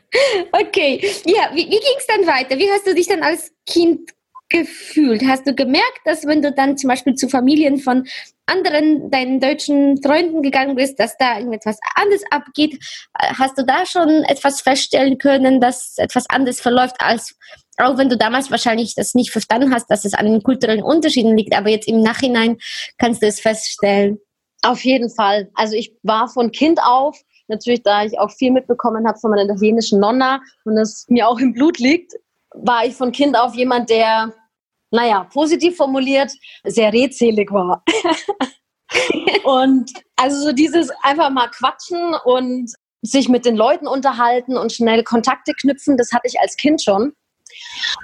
Okay, 0.51 1.01
ja, 1.25 1.51
wie, 1.53 1.65
wie 1.65 1.69
ging 1.69 1.97
es 1.97 2.07
dann 2.07 2.25
weiter? 2.25 2.57
Wie 2.57 2.69
hast 2.71 2.87
du 2.87 2.95
dich 2.95 3.07
dann 3.07 3.23
als 3.23 3.51
Kind 3.65 4.11
gefühlt? 4.49 5.23
Hast 5.25 5.45
du 5.45 5.53
gemerkt, 5.53 5.99
dass 6.05 6.25
wenn 6.25 6.41
du 6.41 6.51
dann 6.51 6.77
zum 6.77 6.87
Beispiel 6.87 7.15
zu 7.15 7.27
Familien 7.27 7.77
von 7.77 8.07
anderen 8.45 9.11
deinen 9.11 9.39
deutschen 9.39 10.01
Freunden 10.01 10.41
gegangen 10.41 10.75
bist, 10.75 10.99
dass 10.99 11.17
da 11.17 11.37
irgendetwas 11.37 11.77
anderes 11.95 12.23
abgeht? 12.31 12.79
Hast 13.13 13.57
du 13.57 13.65
da 13.65 13.85
schon 13.85 14.23
etwas 14.23 14.61
feststellen 14.61 15.17
können, 15.17 15.59
dass 15.59 15.97
etwas 15.97 16.29
anders 16.29 16.61
verläuft, 16.61 16.95
als 16.99 17.35
auch 17.77 17.97
wenn 17.97 18.09
du 18.09 18.17
damals 18.17 18.49
wahrscheinlich 18.49 18.95
das 18.95 19.13
nicht 19.13 19.31
verstanden 19.31 19.73
hast, 19.73 19.87
dass 19.87 20.05
es 20.05 20.13
an 20.13 20.25
den 20.25 20.41
kulturellen 20.41 20.83
Unterschieden 20.83 21.37
liegt, 21.37 21.55
aber 21.55 21.69
jetzt 21.69 21.87
im 21.87 22.01
Nachhinein 22.01 22.57
kannst 22.97 23.21
du 23.21 23.27
es 23.27 23.39
feststellen. 23.39 24.19
Auf 24.63 24.83
jeden 24.83 25.09
Fall. 25.09 25.51
Also 25.53 25.75
ich 25.75 25.93
war 26.01 26.27
von 26.27 26.51
Kind 26.51 26.79
auf, 26.83 27.19
natürlich 27.47 27.83
da 27.83 28.03
ich 28.03 28.19
auch 28.19 28.31
viel 28.31 28.51
mitbekommen 28.51 29.07
habe 29.07 29.19
von 29.19 29.31
meiner 29.31 29.45
italienischen 29.45 29.99
Nonna 29.99 30.41
und 30.65 30.77
es 30.77 31.05
mir 31.10 31.27
auch 31.27 31.39
im 31.39 31.53
Blut 31.53 31.79
liegt, 31.79 32.13
war 32.53 32.86
ich 32.86 32.95
von 32.95 33.12
Kind 33.12 33.38
auf 33.38 33.55
jemand, 33.55 33.89
der, 33.89 34.33
naja, 34.91 35.25
positiv 35.31 35.77
formuliert, 35.77 36.31
sehr 36.63 36.91
redselig 36.93 37.51
war. 37.51 37.83
und 39.43 39.91
also 40.15 40.41
so 40.47 40.51
dieses 40.51 40.89
einfach 41.03 41.29
mal 41.29 41.49
quatschen 41.49 42.15
und 42.25 42.71
sich 43.01 43.29
mit 43.29 43.45
den 43.45 43.55
Leuten 43.55 43.88
unterhalten 43.88 44.57
und 44.57 44.71
schnell 44.71 45.03
Kontakte 45.03 45.53
knüpfen, 45.53 45.97
das 45.97 46.12
hatte 46.12 46.27
ich 46.27 46.39
als 46.39 46.55
Kind 46.55 46.81
schon. 46.81 47.13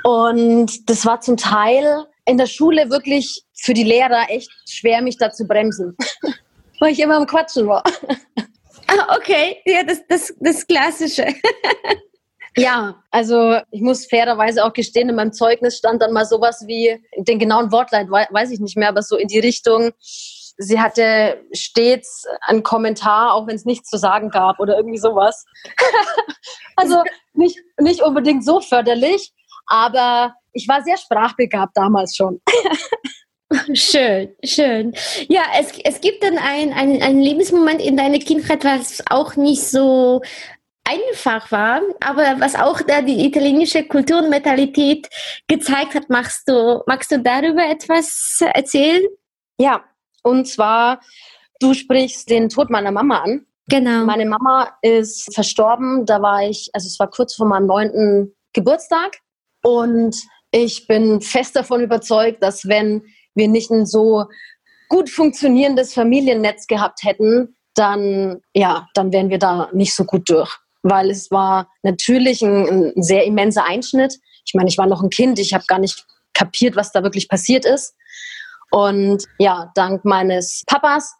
Und 0.04 0.90
das 0.90 1.06
war 1.06 1.22
zum 1.22 1.38
Teil 1.38 2.06
in 2.26 2.38
der 2.38 2.46
Schule 2.46 2.90
wirklich 2.90 3.44
für 3.54 3.74
die 3.74 3.84
Lehrer 3.84 4.30
echt 4.30 4.52
schwer, 4.68 5.02
mich 5.02 5.18
da 5.18 5.32
zu 5.32 5.46
bremsen. 5.46 5.96
Weil 6.80 6.92
ich 6.92 7.00
immer 7.00 7.18
am 7.18 7.28
Quatschen 7.28 7.68
war. 7.68 7.84
Ah, 9.00 9.16
okay, 9.18 9.58
ja, 9.66 9.84
das, 9.84 10.06
das, 10.08 10.34
das 10.40 10.66
Klassische. 10.68 11.28
Ja, 12.56 13.02
also 13.10 13.58
ich 13.72 13.82
muss 13.82 14.06
fairerweise 14.06 14.64
auch 14.64 14.74
gestehen, 14.74 15.10
in 15.10 15.16
meinem 15.16 15.34
Zeugnis 15.34 15.76
stand 15.76 16.04
dann 16.04 16.14
mal 16.14 16.26
sowas 16.26 16.64
wie, 16.68 17.04
den 17.18 17.40
genauen 17.40 17.72
Wortlaut 17.72 18.12
wei- 18.12 18.28
weiß 18.30 18.52
ich 18.52 18.60
nicht 18.60 18.78
mehr, 18.78 18.90
aber 18.90 19.02
so 19.02 19.18
in 19.18 19.28
die 19.28 19.40
Richtung, 19.40 19.92
sie 20.58 20.80
hatte 20.80 21.44
stets 21.52 22.26
einen 22.42 22.62
Kommentar, 22.62 23.34
auch 23.34 23.48
wenn 23.48 23.56
es 23.56 23.66
nichts 23.66 23.90
zu 23.90 23.98
sagen 23.98 24.30
gab 24.30 24.60
oder 24.60 24.78
irgendwie 24.78 25.00
sowas. 25.00 25.46
also 26.76 27.02
nicht, 27.34 27.58
nicht 27.80 28.04
unbedingt 28.04 28.46
so 28.46 28.62
förderlich, 28.62 29.34
aber 29.66 30.36
ich 30.52 30.68
war 30.68 30.84
sehr 30.84 30.98
sprachbegabt 30.98 31.76
damals 31.76 32.16
schon. 32.16 32.40
Schön, 33.74 34.36
schön. 34.44 34.94
Ja, 35.28 35.44
es, 35.60 35.72
es 35.84 36.02
gibt 36.02 36.24
dann 36.24 36.38
ein, 36.38 36.74
ein, 36.74 37.02
einen 37.02 37.22
Lebensmoment 37.22 37.82
in 37.82 37.98
deiner 37.98 38.20
Kindheit, 38.20 38.64
was 38.64 39.04
auch 39.10 39.36
nicht 39.36 39.64
so 39.64 40.22
einfach 40.84 41.52
war, 41.52 41.82
aber 42.02 42.40
was 42.40 42.56
auch 42.56 42.82
da 42.82 43.02
die 43.02 43.26
italienische 43.26 43.84
Kultur 43.84 44.20
und 44.20 44.30
Mentalität 44.30 45.08
gezeigt 45.48 45.96
hat. 45.96 46.10
Magst 46.10 46.48
du, 46.48 46.82
magst 46.88 47.12
du 47.12 47.20
darüber 47.20 47.66
etwas 47.66 48.40
erzählen? 48.42 49.04
Ja, 49.58 49.84
und 50.24 50.48
zwar, 50.48 51.00
du 51.60 51.74
sprichst 51.74 52.30
den 52.30 52.50
Tod 52.50 52.70
meiner 52.70 52.92
Mama 52.92 53.20
an. 53.20 53.46
Genau. 53.70 54.04
Meine 54.04 54.26
Mama 54.26 54.78
ist 54.82 55.34
verstorben, 55.34 56.06
da 56.06 56.22
war 56.22 56.44
ich, 56.44 56.70
also 56.74 56.88
es 56.88 57.00
war 57.00 57.10
kurz 57.10 57.36
vor 57.36 57.48
meinem 57.48 57.68
neunten 57.68 58.36
Geburtstag. 58.52 59.20
Und 59.64 60.18
ich 60.52 60.86
bin 60.88 61.22
fest 61.22 61.56
davon 61.56 61.82
überzeugt, 61.82 62.44
dass 62.44 62.68
wenn 62.68 63.04
wir 63.36 63.48
nicht 63.48 63.72
ein 63.72 63.86
so 63.86 64.26
gut 64.90 65.10
funktionierendes 65.10 65.94
Familiennetz 65.94 66.68
gehabt 66.68 67.04
hätten, 67.04 67.56
dann, 67.76 68.42
ja, 68.54 68.88
dann 68.94 69.12
wären 69.12 69.30
wir 69.30 69.40
da 69.40 69.70
nicht 69.74 69.96
so 69.96 70.04
gut 70.04 70.30
durch. 70.30 70.56
Weil 70.84 71.10
es 71.10 71.32
war 71.32 71.70
natürlich 71.82 72.42
ein, 72.42 72.94
ein 72.96 73.04
sehr 73.04 73.26
immenser 73.26 73.66
Einschnitt. 73.66 74.20
Ich 74.46 74.54
meine, 74.54 74.70
ich 74.70 74.78
war 74.78 74.86
noch 74.86 75.02
ein 75.02 75.10
Kind, 75.10 75.40
ich 75.40 75.54
habe 75.54 75.64
gar 75.68 75.80
nicht 75.80 76.06
kapiert, 76.34 76.76
was 76.76 76.92
da 76.92 77.04
wirklich 77.04 77.30
passiert 77.30 77.66
ist. 77.66 77.96
Und 78.70 79.26
ja, 79.38 79.72
dank 79.76 80.04
meines 80.04 80.64
Papas, 80.68 81.16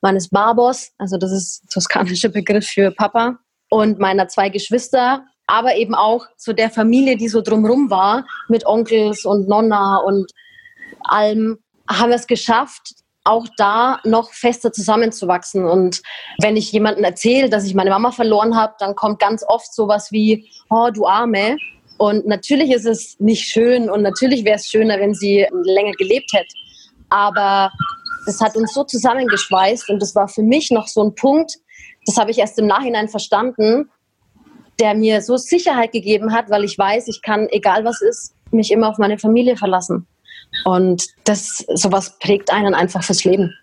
meines 0.00 0.28
Barbos, 0.28 0.92
also 0.98 1.16
das 1.18 1.32
ist 1.32 1.62
toskanischer 1.72 2.28
Begriff 2.28 2.66
für 2.66 2.90
Papa, 2.90 3.38
und 3.70 3.98
meiner 3.98 4.28
zwei 4.28 4.50
Geschwister, 4.50 5.24
aber 5.46 5.76
eben 5.76 5.94
auch 5.94 6.26
zu 6.36 6.52
der 6.52 6.70
Familie, 6.70 7.16
die 7.16 7.28
so 7.28 7.40
drumrum 7.40 7.90
war, 7.90 8.26
mit 8.48 8.66
Onkels 8.66 9.24
und 9.24 9.48
Nonna 9.48 9.96
und 9.96 10.30
allem, 11.04 11.58
haben 11.88 12.10
wir 12.10 12.16
es 12.16 12.26
geschafft, 12.26 12.94
auch 13.24 13.46
da 13.56 14.00
noch 14.04 14.32
fester 14.32 14.72
zusammenzuwachsen. 14.72 15.64
Und 15.64 16.02
wenn 16.40 16.56
ich 16.56 16.72
jemandem 16.72 17.04
erzähle, 17.04 17.48
dass 17.48 17.64
ich 17.64 17.74
meine 17.74 17.90
Mama 17.90 18.10
verloren 18.10 18.56
habe, 18.56 18.74
dann 18.78 18.94
kommt 18.94 19.20
ganz 19.20 19.44
oft 19.46 19.72
sowas 19.72 20.10
wie, 20.10 20.48
oh, 20.70 20.90
du 20.92 21.06
Arme. 21.06 21.56
Und 21.98 22.26
natürlich 22.26 22.72
ist 22.72 22.86
es 22.86 23.18
nicht 23.20 23.44
schön 23.44 23.88
und 23.88 24.02
natürlich 24.02 24.44
wäre 24.44 24.56
es 24.56 24.66
schöner, 24.66 24.98
wenn 24.98 25.14
sie 25.14 25.46
länger 25.52 25.92
gelebt 25.92 26.32
hätte. 26.32 26.54
Aber 27.10 27.70
das 28.26 28.40
hat 28.40 28.56
uns 28.56 28.72
so 28.72 28.82
zusammengeschweißt 28.84 29.88
und 29.90 30.00
das 30.00 30.14
war 30.14 30.26
für 30.26 30.42
mich 30.42 30.70
noch 30.70 30.88
so 30.88 31.02
ein 31.04 31.14
Punkt, 31.14 31.58
das 32.06 32.16
habe 32.16 32.30
ich 32.30 32.38
erst 32.38 32.58
im 32.58 32.66
Nachhinein 32.66 33.08
verstanden, 33.08 33.90
der 34.80 34.94
mir 34.94 35.22
so 35.22 35.36
Sicherheit 35.36 35.92
gegeben 35.92 36.32
hat, 36.32 36.50
weil 36.50 36.64
ich 36.64 36.76
weiß, 36.76 37.06
ich 37.08 37.22
kann, 37.22 37.48
egal 37.50 37.84
was 37.84 38.00
ist, 38.00 38.34
mich 38.50 38.72
immer 38.72 38.88
auf 38.88 38.98
meine 38.98 39.18
Familie 39.18 39.56
verlassen. 39.56 40.06
Und 40.64 41.04
das, 41.24 41.64
sowas 41.74 42.18
prägt 42.18 42.52
einen 42.52 42.74
einfach 42.74 43.02
fürs 43.02 43.24
Leben. 43.24 43.54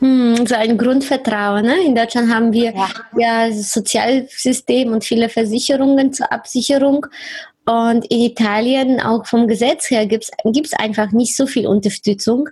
Hm, 0.00 0.46
so 0.46 0.54
ein 0.54 0.78
Grundvertrauen. 0.78 1.66
Ne? 1.66 1.84
In 1.84 1.94
Deutschland 1.94 2.32
haben 2.32 2.52
wir 2.52 2.72
ja. 2.72 2.88
ja 3.16 3.52
Sozialsystem 3.52 4.92
und 4.92 5.04
viele 5.04 5.28
Versicherungen 5.28 6.12
zur 6.12 6.32
Absicherung. 6.32 7.06
Und 7.66 8.06
in 8.10 8.20
Italien, 8.20 9.00
auch 9.00 9.26
vom 9.26 9.46
Gesetz 9.46 9.90
her, 9.90 10.06
gibt 10.06 10.24
es 10.44 10.72
einfach 10.72 11.12
nicht 11.12 11.36
so 11.36 11.46
viel 11.46 11.66
Unterstützung. 11.66 12.48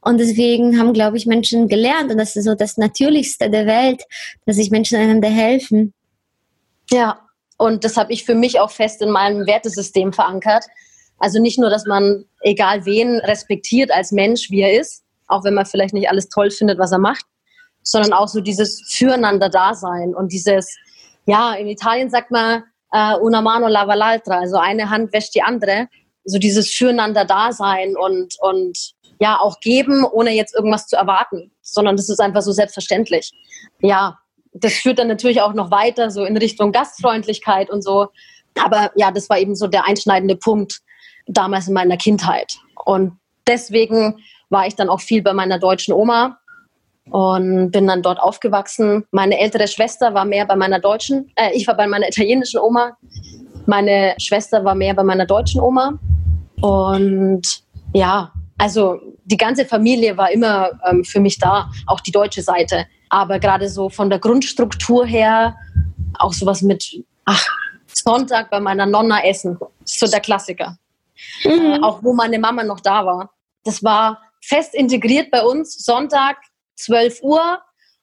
Und 0.00 0.18
deswegen 0.18 0.78
haben, 0.78 0.92
glaube 0.94 1.18
ich, 1.18 1.26
Menschen 1.26 1.68
gelernt, 1.68 2.10
und 2.10 2.18
das 2.18 2.34
ist 2.34 2.46
so 2.46 2.54
das 2.54 2.78
Natürlichste 2.78 3.50
der 3.50 3.66
Welt, 3.66 4.02
dass 4.46 4.56
sich 4.56 4.70
Menschen 4.70 4.98
einander 4.98 5.28
helfen. 5.28 5.92
Ja, 6.90 7.20
und 7.58 7.84
das 7.84 7.96
habe 7.96 8.12
ich 8.12 8.24
für 8.24 8.34
mich 8.34 8.58
auch 8.58 8.70
fest 8.70 9.02
in 9.02 9.10
meinem 9.10 9.46
Wertesystem 9.46 10.12
verankert. 10.12 10.64
Also 11.18 11.40
nicht 11.40 11.58
nur, 11.58 11.70
dass 11.70 11.86
man 11.86 12.24
egal 12.40 12.84
wen 12.84 13.18
respektiert 13.20 13.90
als 13.90 14.12
Mensch, 14.12 14.50
wie 14.50 14.60
er 14.60 14.78
ist, 14.78 15.04
auch 15.28 15.44
wenn 15.44 15.54
man 15.54 15.66
vielleicht 15.66 15.94
nicht 15.94 16.08
alles 16.08 16.28
toll 16.28 16.50
findet, 16.50 16.78
was 16.78 16.92
er 16.92 16.98
macht, 16.98 17.24
sondern 17.82 18.12
auch 18.12 18.28
so 18.28 18.40
dieses 18.40 18.82
Füreinander-Dasein 18.90 20.14
und 20.14 20.32
dieses, 20.32 20.76
ja, 21.26 21.54
in 21.54 21.68
Italien 21.68 22.10
sagt 22.10 22.30
man, 22.30 22.64
uh, 22.92 23.16
una 23.20 23.40
mano 23.40 23.68
lava 23.68 23.94
l'altra, 23.94 24.40
also 24.40 24.56
eine 24.56 24.90
Hand 24.90 25.12
wäscht 25.12 25.34
die 25.34 25.42
andere, 25.42 25.88
so 26.24 26.38
dieses 26.38 26.70
Füreinander-Dasein 26.72 27.96
und, 27.96 28.34
und 28.40 28.94
ja, 29.20 29.38
auch 29.40 29.60
geben, 29.60 30.04
ohne 30.04 30.32
jetzt 30.32 30.54
irgendwas 30.54 30.88
zu 30.88 30.96
erwarten, 30.96 31.52
sondern 31.62 31.96
das 31.96 32.08
ist 32.08 32.20
einfach 32.20 32.42
so 32.42 32.52
selbstverständlich. 32.52 33.30
Ja, 33.80 34.18
das 34.52 34.74
führt 34.74 34.98
dann 34.98 35.08
natürlich 35.08 35.40
auch 35.40 35.54
noch 35.54 35.70
weiter, 35.70 36.10
so 36.10 36.24
in 36.24 36.36
Richtung 36.36 36.72
Gastfreundlichkeit 36.72 37.70
und 37.70 37.82
so. 37.82 38.08
Aber 38.62 38.90
ja, 38.96 39.10
das 39.10 39.28
war 39.28 39.38
eben 39.38 39.54
so 39.54 39.66
der 39.66 39.86
einschneidende 39.86 40.36
Punkt 40.36 40.80
damals 41.26 41.68
in 41.68 41.74
meiner 41.74 41.96
Kindheit. 41.96 42.56
Und 42.84 43.18
deswegen 43.46 44.16
war 44.48 44.66
ich 44.66 44.74
dann 44.74 44.88
auch 44.88 45.00
viel 45.00 45.22
bei 45.22 45.32
meiner 45.32 45.58
deutschen 45.58 45.92
Oma 45.92 46.38
und 47.10 47.70
bin 47.70 47.86
dann 47.86 48.02
dort 48.02 48.20
aufgewachsen. 48.20 49.04
Meine 49.10 49.38
ältere 49.38 49.68
Schwester 49.68 50.14
war 50.14 50.24
mehr 50.24 50.46
bei 50.46 50.56
meiner 50.56 50.80
deutschen, 50.80 51.30
äh, 51.36 51.50
ich 51.54 51.66
war 51.66 51.76
bei 51.76 51.86
meiner 51.86 52.08
italienischen 52.08 52.60
Oma. 52.60 52.96
Meine 53.66 54.14
Schwester 54.18 54.64
war 54.64 54.74
mehr 54.74 54.94
bei 54.94 55.02
meiner 55.02 55.26
deutschen 55.26 55.60
Oma. 55.60 55.98
Und 56.60 57.62
ja, 57.92 58.32
also 58.58 59.00
die 59.24 59.36
ganze 59.36 59.64
Familie 59.64 60.16
war 60.16 60.30
immer 60.30 60.70
ähm, 60.88 61.04
für 61.04 61.20
mich 61.20 61.38
da, 61.38 61.68
auch 61.86 62.00
die 62.00 62.12
deutsche 62.12 62.42
Seite. 62.42 62.86
Aber 63.08 63.38
gerade 63.38 63.68
so 63.68 63.88
von 63.88 64.10
der 64.10 64.18
Grundstruktur 64.18 65.04
her, 65.06 65.56
auch 66.18 66.32
sowas 66.32 66.62
mit, 66.62 67.02
ach, 67.24 67.46
Sonntag 67.86 68.50
bei 68.50 68.60
meiner 68.60 68.86
Nonna 68.86 69.24
essen, 69.24 69.58
so 69.84 70.06
der 70.06 70.20
Klassiker. 70.20 70.76
Mhm. 71.44 71.50
Äh, 71.50 71.80
auch 71.82 72.02
wo 72.02 72.12
meine 72.12 72.38
Mama 72.38 72.62
noch 72.62 72.80
da 72.80 73.04
war. 73.06 73.30
Das 73.64 73.82
war 73.82 74.22
fest 74.42 74.74
integriert 74.74 75.30
bei 75.30 75.42
uns. 75.42 75.84
Sonntag 75.84 76.38
12 76.76 77.22
Uhr 77.22 77.60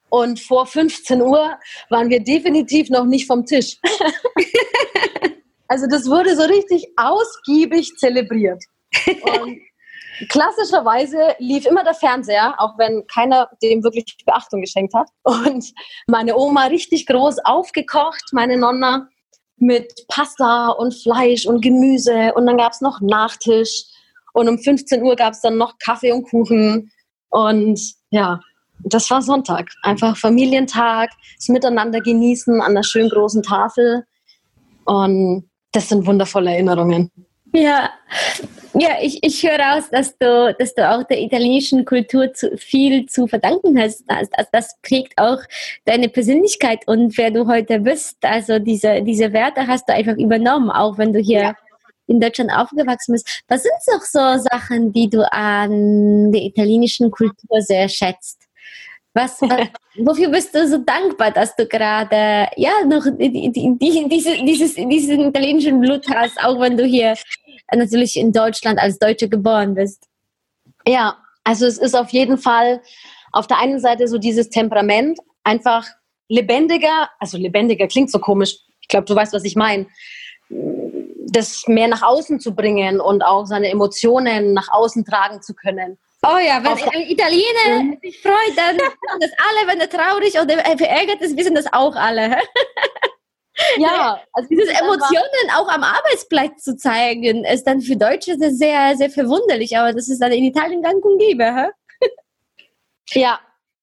und 0.10 0.40
vor 0.40 0.66
15 0.68 1.22
Uhr 1.22 1.58
waren 1.90 2.10
wir 2.10 2.24
definitiv 2.24 2.90
noch 2.90 3.06
nicht 3.06 3.26
vom 3.26 3.46
Tisch. 3.46 3.78
also 5.68 5.88
das 5.88 6.08
wurde 6.08 6.36
so 6.36 6.44
richtig 6.44 6.86
ausgiebig 6.98 7.96
zelebriert. 7.98 8.64
Und 9.08 9.60
klassischerweise 10.30 11.36
lief 11.40 11.66
immer 11.66 11.84
der 11.84 11.96
Fernseher, 11.96 12.56
auch 12.60 12.78
wenn 12.78 13.08
keiner 13.08 13.50
dem 13.62 13.84
wirklich 13.84 14.06
Beachtung 14.26 14.62
geschenkt 14.62 14.94
hat. 14.94 15.10
Und 15.24 15.74
meine 16.08 16.38
Oma 16.38 16.66
richtig 16.66 17.08
groß 17.08 17.40
aufgekocht, 17.46 18.34
meine 18.34 18.58
Nonna 18.58 19.10
mit 19.58 20.06
Pasta 20.08 20.70
und 20.70 20.94
Fleisch 20.94 21.46
und 21.46 21.62
Gemüse. 21.62 22.34
Und 22.36 22.48
dann 22.48 22.58
gab 22.58 22.74
es 22.74 22.82
noch 22.82 23.02
Nachtisch. 23.02 23.86
Und 24.34 24.50
um 24.50 24.58
15 24.58 25.04
Uhr 25.04 25.16
gab 25.16 25.34
es 25.34 25.42
dann 25.42 25.58
noch 25.58 25.78
Kaffee 25.78 26.12
und 26.12 26.24
Kuchen. 26.24 26.92
Und 27.30 27.80
ja, 28.10 28.40
das 28.80 29.10
war 29.10 29.22
Sonntag. 29.22 29.70
Einfach 29.84 30.18
Familientag, 30.18 31.12
das 31.38 31.50
Miteinander 31.50 32.02
genießen 32.02 32.62
an 32.62 32.76
der 32.76 32.84
schönen 32.84 33.10
großen 33.10 33.44
Tafel. 33.44 34.06
Und 34.86 35.50
das 35.72 35.90
sind 35.90 36.06
wundervolle 36.06 36.52
Erinnerungen. 36.52 37.12
Ja, 37.54 37.90
ja, 38.74 38.98
ich, 39.02 39.24
ich 39.24 39.44
höre 39.44 39.60
raus, 39.60 39.90
dass 39.92 40.18
du, 40.18 40.56
dass 40.58 40.74
du 40.74 40.90
auch 40.90 41.04
der 41.04 41.22
italienischen 41.22 41.86
Kultur 41.86 42.34
zu, 42.34 42.58
viel 42.58 43.06
zu 43.06 43.28
verdanken 43.28 43.80
hast. 43.80 44.04
Das, 44.08 44.30
das, 44.52 44.78
prägt 44.82 45.18
auch 45.18 45.40
deine 45.86 46.10
Persönlichkeit 46.10 46.88
und 46.88 47.18
wer 47.18 47.32
du 47.32 47.48
heute 47.48 47.80
bist. 47.80 48.18
Also 48.22 48.60
diese, 48.60 49.02
diese 49.04 49.32
Werte 49.34 49.68
hast 49.68 49.88
du 49.88 49.94
einfach 49.94 50.18
übernommen, 50.18 50.72
auch 50.72 50.98
wenn 50.98 51.14
du 51.14 51.20
hier 51.20 51.42
ja. 51.42 51.56
in 52.08 52.20
Deutschland 52.20 52.52
aufgewachsen 52.52 53.14
bist. 53.14 53.44
Was 53.48 53.64
sind 53.64 53.74
noch 53.92 54.02
so 54.04 54.44
Sachen, 54.52 54.92
die 54.92 55.10
du 55.10 55.30
an 55.32 56.32
der 56.32 56.42
italienischen 56.42 57.12
Kultur 57.12 57.62
sehr 57.62 57.88
schätzt? 57.90 58.43
Was, 59.16 59.42
was, 59.42 59.68
wofür 59.98 60.30
bist 60.30 60.56
du 60.56 60.68
so 60.68 60.80
dankbar, 60.80 61.32
dass 61.32 61.56
du 61.56 61.68
gerade 61.68 62.48
ja 62.56 62.72
noch 62.86 63.06
die, 63.18 63.52
die, 63.52 63.78
die, 63.78 64.08
diese, 64.10 64.44
dieses, 64.44 64.74
diesen 64.74 65.30
italienischen 65.30 65.80
Blut 65.80 66.08
hast, 66.10 66.44
auch 66.44 66.60
wenn 66.60 66.78
du 66.78 66.84
hier 66.84 67.16
natürlich 67.74 68.16
in 68.18 68.32
Deutschland 68.32 68.80
als 68.80 68.98
Deutsche 68.98 69.30
geboren 69.30 69.76
bist? 69.76 70.08
Ja, 70.88 71.18
also 71.44 71.66
es 71.66 71.78
ist 71.78 71.96
auf 71.96 72.10
jeden 72.10 72.38
Fall 72.38 72.82
auf 73.32 73.48
der 73.48 73.60
einen 73.60 73.80
Seite 73.80 74.08
so 74.08 74.18
dieses 74.18 74.50
Temperament, 74.50 75.20
einfach 75.44 75.86
lebendiger, 76.28 77.10
also 77.20 77.38
lebendiger 77.38 77.88
klingt 77.88 78.12
so 78.12 78.20
komisch, 78.20 78.58
ich 78.82 78.88
glaube, 78.88 79.06
du 79.06 79.16
weißt, 79.16 79.34
was 79.34 79.44
ich 79.44 79.56
meine, 79.56 79.88
das 80.50 81.64
mehr 81.68 81.88
nach 81.88 82.04
außen 82.04 82.40
zu 82.40 82.56
bringen 82.56 83.00
und 83.00 83.24
auch 83.24 83.46
seine 83.46 83.70
Emotionen 83.70 84.54
nach 84.54 84.70
außen 84.72 85.06
tragen 85.06 85.42
zu 85.42 85.54
können. 85.54 85.98
Oh 86.26 86.38
ja, 86.38 86.64
wenn 86.64 86.72
ein 86.72 87.10
Italiener 87.10 87.98
sich 88.02 88.22
freut, 88.22 88.56
dann 88.56 88.78
wissen 88.78 89.20
das 89.20 89.32
alle, 89.38 89.68
wenn 89.68 89.82
er 89.82 89.90
traurig 89.90 90.40
oder 90.40 90.58
verärgert 90.78 91.22
ist, 91.22 91.38
wissen 91.38 91.54
das 91.54 91.66
auch 91.74 91.96
alle. 91.98 92.38
ja, 93.78 94.22
also 94.32 94.48
diese 94.50 94.72
Emotionen 94.72 95.50
auch 95.56 95.68
am 95.68 95.84
Arbeitsplatz 95.84 96.64
zu 96.64 96.78
zeigen, 96.78 97.44
ist 97.44 97.66
dann 97.66 97.82
für 97.82 97.98
Deutsche 97.98 98.38
sehr, 98.38 98.96
sehr 98.96 99.10
verwunderlich, 99.10 99.78
aber 99.78 99.92
das 99.92 100.08
ist 100.08 100.20
dann 100.20 100.32
in 100.32 100.46
Italien 100.46 100.82
gang 100.82 101.04
und 101.04 101.20
gäbe. 101.20 101.44
Hä? 101.44 101.70
Ja, 103.20 103.40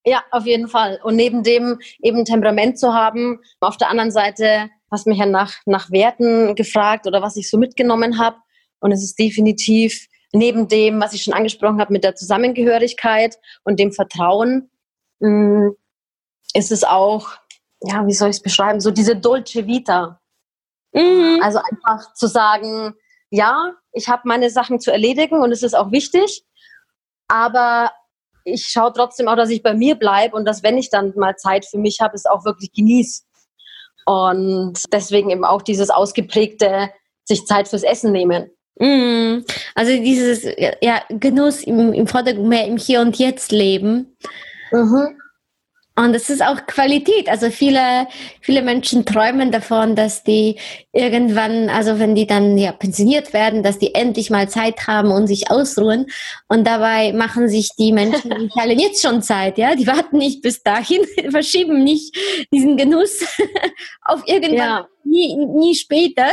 ja, 0.06 0.24
auf 0.30 0.46
jeden 0.46 0.68
Fall. 0.68 0.98
Und 1.02 1.16
neben 1.16 1.42
dem 1.42 1.78
eben 2.02 2.24
Temperament 2.24 2.78
zu 2.78 2.94
haben, 2.94 3.40
auf 3.60 3.76
der 3.76 3.90
anderen 3.90 4.10
Seite 4.10 4.70
hast 4.90 5.06
mich 5.06 5.18
ja 5.18 5.26
nach, 5.26 5.54
nach 5.66 5.90
Werten 5.90 6.54
gefragt 6.54 7.06
oder 7.06 7.20
was 7.20 7.36
ich 7.36 7.50
so 7.50 7.58
mitgenommen 7.58 8.18
habe. 8.18 8.36
Und 8.80 8.92
es 8.92 9.04
ist 9.04 9.18
definitiv 9.18 10.08
neben 10.32 10.68
dem, 10.68 11.00
was 11.00 11.12
ich 11.12 11.22
schon 11.22 11.34
angesprochen 11.34 11.80
habe 11.80 11.92
mit 11.92 12.04
der 12.04 12.14
Zusammengehörigkeit 12.14 13.36
und 13.64 13.80
dem 13.80 13.92
Vertrauen, 13.92 14.70
mm, 15.20 15.70
ist 16.54 16.72
es 16.72 16.84
auch 16.84 17.40
ja, 17.82 18.06
wie 18.06 18.12
soll 18.12 18.30
ich 18.30 18.36
es 18.36 18.42
beschreiben, 18.42 18.80
so 18.80 18.90
diese 18.90 19.16
Dolce 19.16 19.66
Vita. 19.66 20.20
Mhm. 20.92 21.40
Also 21.42 21.58
einfach 21.58 22.12
zu 22.14 22.26
sagen, 22.26 22.94
ja, 23.30 23.74
ich 23.92 24.08
habe 24.08 24.22
meine 24.24 24.50
Sachen 24.50 24.80
zu 24.80 24.90
erledigen 24.90 25.42
und 25.42 25.52
es 25.52 25.62
ist 25.62 25.74
auch 25.74 25.92
wichtig, 25.92 26.44
aber 27.28 27.92
ich 28.44 28.66
schaue 28.66 28.92
trotzdem 28.92 29.28
auch, 29.28 29.36
dass 29.36 29.50
ich 29.50 29.62
bei 29.62 29.74
mir 29.74 29.94
bleibe 29.94 30.36
und 30.36 30.44
dass, 30.44 30.62
wenn 30.62 30.78
ich 30.78 30.90
dann 30.90 31.12
mal 31.16 31.36
Zeit 31.36 31.64
für 31.66 31.78
mich 31.78 32.00
habe, 32.00 32.14
es 32.14 32.26
auch 32.26 32.44
wirklich 32.44 32.72
genieße. 32.72 33.22
Und 34.06 34.78
deswegen 34.92 35.30
eben 35.30 35.44
auch 35.44 35.62
dieses 35.62 35.90
ausgeprägte, 35.90 36.90
sich 37.24 37.46
Zeit 37.46 37.68
fürs 37.68 37.82
Essen 37.82 38.12
nehmen. 38.12 38.50
Mm, 38.80 39.44
also 39.74 39.92
dieses 39.92 40.44
ja, 40.80 41.02
Genuss 41.10 41.62
im, 41.62 41.92
im 41.92 42.06
Vordergrund, 42.06 42.48
mehr 42.48 42.66
im 42.66 42.78
Hier 42.78 43.02
und 43.02 43.18
Jetzt 43.18 43.52
leben. 43.52 44.16
Mhm. 44.72 45.20
Und 45.96 46.14
es 46.14 46.30
ist 46.30 46.42
auch 46.42 46.64
Qualität. 46.66 47.28
Also 47.28 47.50
viele, 47.50 48.06
viele 48.40 48.62
Menschen 48.62 49.04
träumen 49.04 49.52
davon, 49.52 49.96
dass 49.96 50.24
die 50.24 50.56
irgendwann, 50.92 51.68
also 51.68 51.98
wenn 51.98 52.14
die 52.14 52.26
dann 52.26 52.56
ja 52.56 52.72
pensioniert 52.72 53.34
werden, 53.34 53.62
dass 53.62 53.78
die 53.78 53.94
endlich 53.94 54.30
mal 54.30 54.48
Zeit 54.48 54.86
haben 54.86 55.10
und 55.10 55.26
sich 55.26 55.50
ausruhen. 55.50 56.06
Und 56.48 56.66
dabei 56.66 57.12
machen 57.12 57.50
sich 57.50 57.68
die 57.78 57.92
Menschen 57.92 58.32
in 58.32 58.44
Italien 58.46 58.78
jetzt 58.78 59.02
schon 59.02 59.20
Zeit, 59.20 59.58
ja. 59.58 59.74
Die 59.74 59.86
warten 59.86 60.16
nicht 60.16 60.40
bis 60.40 60.62
dahin, 60.62 61.02
verschieben 61.30 61.84
nicht 61.84 62.16
diesen 62.50 62.78
Genuss 62.78 63.22
auf 64.06 64.22
irgendwann, 64.26 64.56
ja. 64.56 64.88
nie, 65.04 65.36
nie 65.36 65.74
später. 65.74 66.28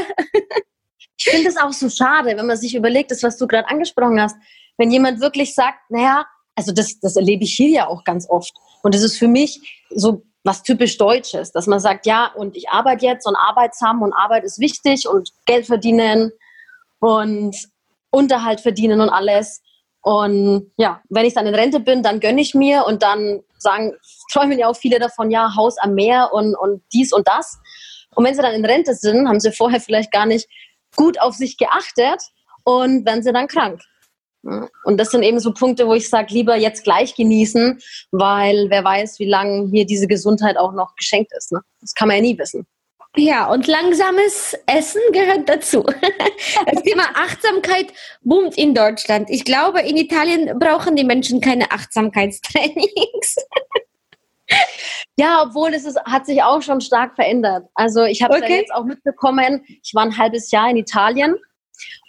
Ich 1.27 1.33
finde 1.33 1.49
es 1.49 1.57
auch 1.57 1.73
so 1.73 1.89
schade, 1.89 2.37
wenn 2.37 2.47
man 2.47 2.57
sich 2.57 2.73
überlegt, 2.73 3.11
das, 3.11 3.21
was 3.23 3.37
du 3.37 3.47
gerade 3.47 3.67
angesprochen 3.67 4.21
hast, 4.21 4.37
wenn 4.77 4.91
jemand 4.91 5.19
wirklich 5.19 5.53
sagt, 5.53 5.79
naja, 5.89 6.25
also 6.55 6.71
das, 6.71 6.99
das 6.99 7.15
erlebe 7.15 7.43
ich 7.43 7.53
hier 7.53 7.69
ja 7.69 7.87
auch 7.87 8.03
ganz 8.03 8.29
oft. 8.29 8.53
Und 8.81 8.95
das 8.95 9.03
ist 9.03 9.17
für 9.17 9.27
mich 9.27 9.85
so 9.89 10.23
was 10.43 10.63
typisch 10.63 10.97
Deutsches, 10.97 11.51
dass 11.51 11.67
man 11.67 11.79
sagt, 11.79 12.05
ja, 12.05 12.31
und 12.33 12.55
ich 12.55 12.69
arbeite 12.69 13.05
jetzt 13.05 13.27
und 13.27 13.35
arbeitsam 13.35 14.01
und 14.01 14.13
Arbeit 14.13 14.45
ist 14.45 14.59
wichtig 14.59 15.07
und 15.07 15.31
Geld 15.45 15.65
verdienen 15.65 16.31
und 16.99 17.55
Unterhalt 18.11 18.61
verdienen 18.61 19.01
und 19.01 19.09
alles. 19.09 19.61
Und 20.01 20.71
ja, 20.77 21.01
wenn 21.09 21.25
ich 21.25 21.33
dann 21.33 21.47
in 21.47 21.55
Rente 21.55 21.81
bin, 21.81 22.01
dann 22.01 22.21
gönne 22.21 22.39
ich 22.39 22.55
mir 22.55 22.85
und 22.85 23.03
dann 23.03 23.41
sagen, 23.57 23.93
träumen 24.31 24.57
ja 24.57 24.67
auch 24.67 24.77
viele 24.77 24.99
davon, 24.99 25.31
ja, 25.31 25.53
Haus 25.55 25.77
am 25.79 25.95
Meer 25.95 26.29
und, 26.31 26.55
und 26.55 26.81
dies 26.93 27.11
und 27.11 27.27
das. 27.27 27.59
Und 28.15 28.23
wenn 28.23 28.33
sie 28.33 28.41
dann 28.41 28.53
in 28.53 28.65
Rente 28.65 28.93
sind, 28.95 29.27
haben 29.27 29.41
sie 29.41 29.51
vorher 29.51 29.81
vielleicht 29.81 30.11
gar 30.11 30.25
nicht 30.25 30.47
gut 30.95 31.19
auf 31.19 31.35
sich 31.35 31.57
geachtet 31.57 32.21
und 32.63 33.05
werden 33.05 33.23
sie 33.23 33.33
dann 33.33 33.47
krank. 33.47 33.81
Und 34.83 34.97
das 34.97 35.11
sind 35.11 35.23
eben 35.23 35.39
so 35.39 35.53
Punkte, 35.53 35.87
wo 35.87 35.93
ich 35.93 36.09
sage, 36.09 36.33
lieber 36.33 36.55
jetzt 36.55 36.83
gleich 36.83 37.15
genießen, 37.15 37.79
weil 38.11 38.67
wer 38.69 38.83
weiß, 38.83 39.19
wie 39.19 39.29
lange 39.29 39.67
mir 39.67 39.85
diese 39.85 40.07
Gesundheit 40.07 40.57
auch 40.57 40.73
noch 40.73 40.95
geschenkt 40.95 41.31
ist. 41.37 41.51
Ne? 41.51 41.59
Das 41.81 41.93
kann 41.93 42.07
man 42.07 42.17
ja 42.17 42.21
nie 42.21 42.37
wissen. 42.37 42.65
Ja, 43.15 43.49
und 43.51 43.65
langsames 43.65 44.55
Essen 44.67 45.01
gehört 45.11 45.49
dazu. 45.49 45.83
Das 46.71 46.83
Thema 46.83 47.03
Achtsamkeit 47.15 47.87
boomt 48.21 48.57
in 48.57 48.73
Deutschland. 48.75 49.29
Ich 49.29 49.43
glaube, 49.43 49.81
in 49.81 49.97
Italien 49.97 50.57
brauchen 50.59 50.95
die 50.95 51.03
Menschen 51.03 51.41
keine 51.41 51.71
Achtsamkeitstrainings. 51.71 53.35
Ja, 55.19 55.43
obwohl 55.47 55.73
es 55.73 55.85
ist, 55.85 55.99
hat 56.05 56.25
sich 56.27 56.43
auch 56.43 56.61
schon 56.61 56.79
stark 56.79 57.15
verändert. 57.15 57.65
Also 57.73 58.03
ich 58.03 58.21
habe 58.21 58.35
okay. 58.35 58.51
ja 58.51 58.55
jetzt 58.57 58.73
auch 58.73 58.83
mitbekommen, 58.83 59.63
ich 59.67 59.93
war 59.95 60.03
ein 60.03 60.17
halbes 60.17 60.51
Jahr 60.51 60.69
in 60.69 60.77
Italien 60.77 61.35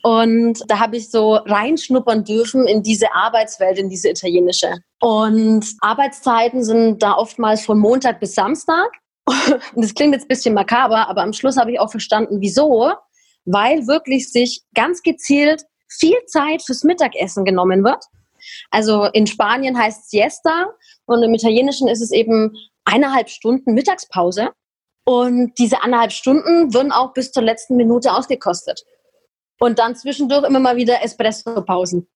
und 0.03 0.63
da 0.69 0.79
habe 0.79 0.97
ich 0.97 1.11
so 1.11 1.35
reinschnuppern 1.35 2.25
dürfen 2.25 2.67
in 2.67 2.83
diese 2.83 3.13
Arbeitswelt, 3.13 3.79
in 3.79 3.89
diese 3.89 4.11
italienische. 4.11 4.75
Und 5.01 5.67
Arbeitszeiten 5.81 6.63
sind 6.63 7.03
da 7.03 7.15
oftmals 7.15 7.65
von 7.65 7.79
Montag 7.79 8.21
bis 8.21 8.35
Samstag. 8.35 8.91
Und 9.27 9.85
das 9.85 9.95
klingt 9.95 10.15
jetzt 10.15 10.25
ein 10.25 10.29
bisschen 10.29 10.55
makaber, 10.55 11.09
aber 11.09 11.23
am 11.23 11.35
Schluss 11.35 11.59
habe 11.59 11.73
ich 11.73 11.81
auch 11.81 11.91
verstanden, 11.91 12.41
wieso. 12.41 12.93
Weil 13.45 13.87
wirklich 13.87 14.31
sich 14.33 14.63
ganz 14.75 15.03
gezielt 15.03 15.65
viel 15.89 16.17
Zeit 16.27 16.63
fürs 16.63 16.85
Mittagessen 16.85 17.45
genommen 17.45 17.85
wird. 17.85 18.05
Also 18.71 19.05
in 19.05 19.27
Spanien 19.27 19.79
heißt 19.79 20.05
es 20.05 20.11
Siesta 20.11 20.73
und 21.07 21.23
im 21.23 21.35
Italienischen 21.35 21.89
ist 21.89 22.03
es 22.03 22.11
eben 22.11 22.57
eineinhalb 22.85 23.29
Stunden 23.29 23.75
Mittagspause. 23.75 24.51
Und 25.05 25.55
diese 25.59 25.83
eineinhalb 25.83 26.13
Stunden 26.13 26.75
würden 26.75 26.93
auch 26.93 27.15
bis 27.15 27.33
zur 27.33 27.43
letzten 27.43 27.77
Minute 27.77 28.13
ausgekostet. 28.13 28.85
Und 29.59 29.79
dann 29.79 29.97
zwischendurch 29.97 30.45
immer 30.47 30.61
mal 30.61 30.77
wieder 30.77 31.03
Espresso-Pausen. 31.03 32.07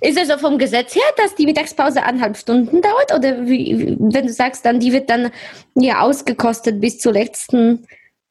Ist 0.00 0.18
es 0.18 0.28
so 0.28 0.38
vom 0.38 0.58
Gesetz 0.58 0.94
her, 0.94 1.04
dass 1.18 1.34
die 1.34 1.44
Mittagspause 1.44 2.02
eineinhalb 2.02 2.36
Stunden 2.36 2.80
dauert? 2.80 3.14
Oder 3.14 3.46
wie, 3.46 3.96
wenn 3.98 4.26
du 4.26 4.32
sagst, 4.32 4.64
dann 4.64 4.80
die 4.80 4.92
wird 4.92 5.10
dann 5.10 5.30
ja 5.74 6.00
ausgekostet 6.00 6.80
bis 6.80 6.98
zur 6.98 7.12
letzten 7.12 7.86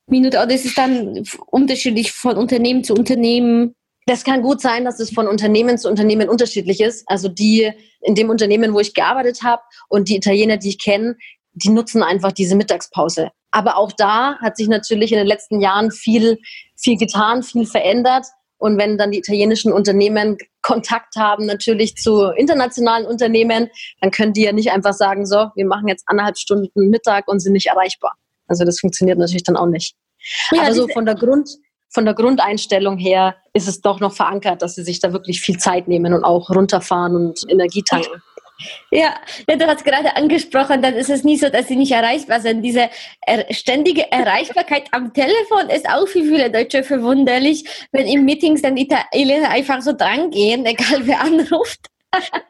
Minute? 0.07 0.37
Oder 0.37 0.55
ist 0.55 0.65
es 0.65 0.73
dann 0.73 1.23
unterschiedlich 1.45 2.11
von 2.11 2.37
Unternehmen 2.37 2.83
zu 2.83 2.93
Unternehmen? 2.95 3.75
Das 4.07 4.23
kann 4.23 4.43
gut 4.43 4.61
sein, 4.61 4.85
dass 4.85 4.99
es 4.99 5.09
von 5.09 5.27
Unternehmen 5.27 5.77
zu 5.77 5.89
Unternehmen 5.89 6.29
unterschiedlich 6.29 6.79
ist. 6.79 7.03
Also 7.07 7.27
die 7.27 7.71
in 8.01 8.13
dem 8.13 8.29
Unternehmen, 8.29 8.73
wo 8.73 8.79
ich 8.79 8.93
gearbeitet 8.93 9.41
habe 9.43 9.63
und 9.89 10.09
die 10.09 10.17
Italiener, 10.17 10.57
die 10.57 10.69
ich 10.69 10.79
kenne, 10.79 11.15
die 11.53 11.69
nutzen 11.69 12.03
einfach 12.03 12.31
diese 12.31 12.55
Mittagspause. 12.55 13.31
Aber 13.51 13.77
auch 13.77 13.91
da 13.91 14.37
hat 14.39 14.57
sich 14.57 14.67
natürlich 14.67 15.11
in 15.11 15.17
den 15.17 15.27
letzten 15.27 15.61
Jahren 15.61 15.89
viel, 15.89 16.37
viel 16.75 16.97
getan, 16.97 17.41
viel 17.41 17.65
verändert. 17.65 18.27
Und 18.57 18.77
wenn 18.77 18.97
dann 18.97 19.11
die 19.11 19.19
italienischen 19.19 19.71
Unternehmen 19.71 20.37
Kontakt 20.61 21.15
haben 21.15 21.45
natürlich 21.45 21.95
zu 21.95 22.29
internationalen 22.35 23.05
Unternehmen, 23.05 23.69
dann 24.01 24.11
können 24.11 24.33
die 24.33 24.43
ja 24.43 24.51
nicht 24.51 24.71
einfach 24.71 24.93
sagen, 24.93 25.25
so, 25.25 25.49
wir 25.55 25.65
machen 25.65 25.87
jetzt 25.87 26.03
anderthalb 26.07 26.37
Stunden 26.37 26.89
Mittag 26.89 27.27
und 27.27 27.39
sind 27.39 27.53
nicht 27.53 27.67
erreichbar. 27.67 28.13
Also 28.47 28.65
das 28.65 28.79
funktioniert 28.79 29.17
natürlich 29.17 29.43
dann 29.43 29.57
auch 29.57 29.67
nicht. 29.67 29.95
Ja, 30.51 30.63
Aber 30.63 30.73
so 30.73 30.87
von 30.87 31.05
der 31.05 31.15
Grund, 31.15 31.49
von 31.95 32.05
der 32.05 32.13
Grundeinstellung 32.13 32.97
her 32.97 33.35
ist 33.53 33.67
es 33.67 33.81
doch 33.81 33.99
noch 33.99 34.13
verankert, 34.13 34.61
dass 34.61 34.75
sie 34.75 34.83
sich 34.83 34.99
da 34.99 35.13
wirklich 35.13 35.41
viel 35.41 35.57
Zeit 35.57 35.87
nehmen 35.87 36.13
und 36.13 36.23
auch 36.23 36.49
runterfahren 36.49 37.15
und 37.15 37.39
Energie 37.49 37.81
tanken. 37.81 38.21
Ja, 38.91 39.15
ja, 39.49 39.55
du 39.55 39.65
hast 39.67 39.83
gerade 39.83 40.15
angesprochen, 40.15 40.81
dann 40.81 40.93
ist 40.93 41.09
es 41.09 41.23
nie 41.23 41.37
so, 41.37 41.49
dass 41.49 41.67
sie 41.67 41.75
nicht 41.75 41.91
erreichbar 41.91 42.39
sind. 42.39 42.61
Diese 42.61 42.89
er 43.21 43.53
ständige 43.53 44.09
Erreichbarkeit 44.11 44.83
am 44.91 45.13
Telefon 45.13 45.69
ist 45.69 45.89
auch 45.89 46.07
für 46.07 46.23
viele 46.23 46.49
Deutsche 46.51 46.83
verwunderlich, 46.83 47.65
wenn 47.91 48.05
in 48.05 48.23
Meetings 48.23 48.61
dann 48.61 48.77
Italiener 48.77 49.49
einfach 49.49 49.81
so 49.81 49.93
drangehen, 49.93 50.65
egal 50.65 51.01
wer 51.07 51.21
anruft. 51.21 51.87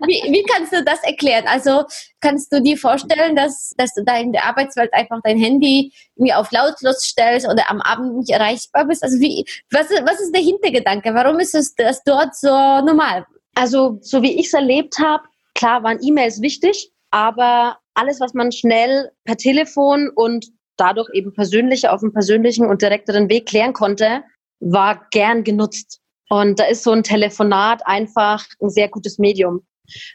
Wie, 0.05 0.31
wie 0.31 0.43
kannst 0.43 0.73
du 0.73 0.83
das 0.83 1.03
erklären? 1.03 1.45
Also 1.47 1.83
kannst 2.21 2.51
du 2.53 2.61
dir 2.61 2.77
vorstellen, 2.77 3.35
dass, 3.35 3.73
dass 3.77 3.93
du 3.93 4.03
da 4.03 4.17
in 4.17 4.31
der 4.31 4.45
Arbeitswelt 4.45 4.93
einfach 4.93 5.19
dein 5.23 5.37
Handy 5.37 5.93
wie 6.15 6.33
auf 6.33 6.51
lautlos 6.51 7.01
stellst 7.03 7.47
oder 7.47 7.69
am 7.69 7.81
Abend 7.81 8.17
nicht 8.17 8.29
erreichbar 8.29 8.85
bist? 8.85 9.03
Also 9.03 9.19
wie, 9.19 9.45
was, 9.71 9.89
was 9.89 10.19
ist 10.19 10.33
der 10.33 10.41
Hintergedanke? 10.41 11.13
Warum 11.13 11.39
ist 11.39 11.55
es 11.55 11.75
das 11.75 12.03
dort 12.03 12.35
so 12.35 12.49
normal? 12.49 13.25
Also 13.55 13.99
so 14.01 14.21
wie 14.21 14.39
ich 14.39 14.47
es 14.47 14.53
erlebt 14.53 14.99
habe, 14.99 15.23
Klar 15.55 15.83
waren 15.83 15.99
E-Mails 16.01 16.41
wichtig, 16.41 16.91
aber 17.11 17.79
alles, 17.93 18.19
was 18.19 18.33
man 18.33 18.51
schnell 18.51 19.11
per 19.23 19.37
Telefon 19.37 20.11
und 20.13 20.47
dadurch 20.75 21.09
eben 21.13 21.33
persönlich 21.33 21.87
auf 21.87 22.03
einem 22.03 22.11
persönlichen 22.11 22.67
und 22.67 22.81
direkteren 22.81 23.29
Weg 23.29 23.47
klären 23.47 23.71
konnte, 23.71 24.23
war 24.59 25.07
gern 25.11 25.45
genutzt. 25.45 26.01
Und 26.29 26.59
da 26.59 26.65
ist 26.65 26.83
so 26.83 26.91
ein 26.91 27.03
Telefonat 27.03 27.85
einfach 27.85 28.45
ein 28.61 28.69
sehr 28.69 28.89
gutes 28.89 29.19
Medium. 29.19 29.65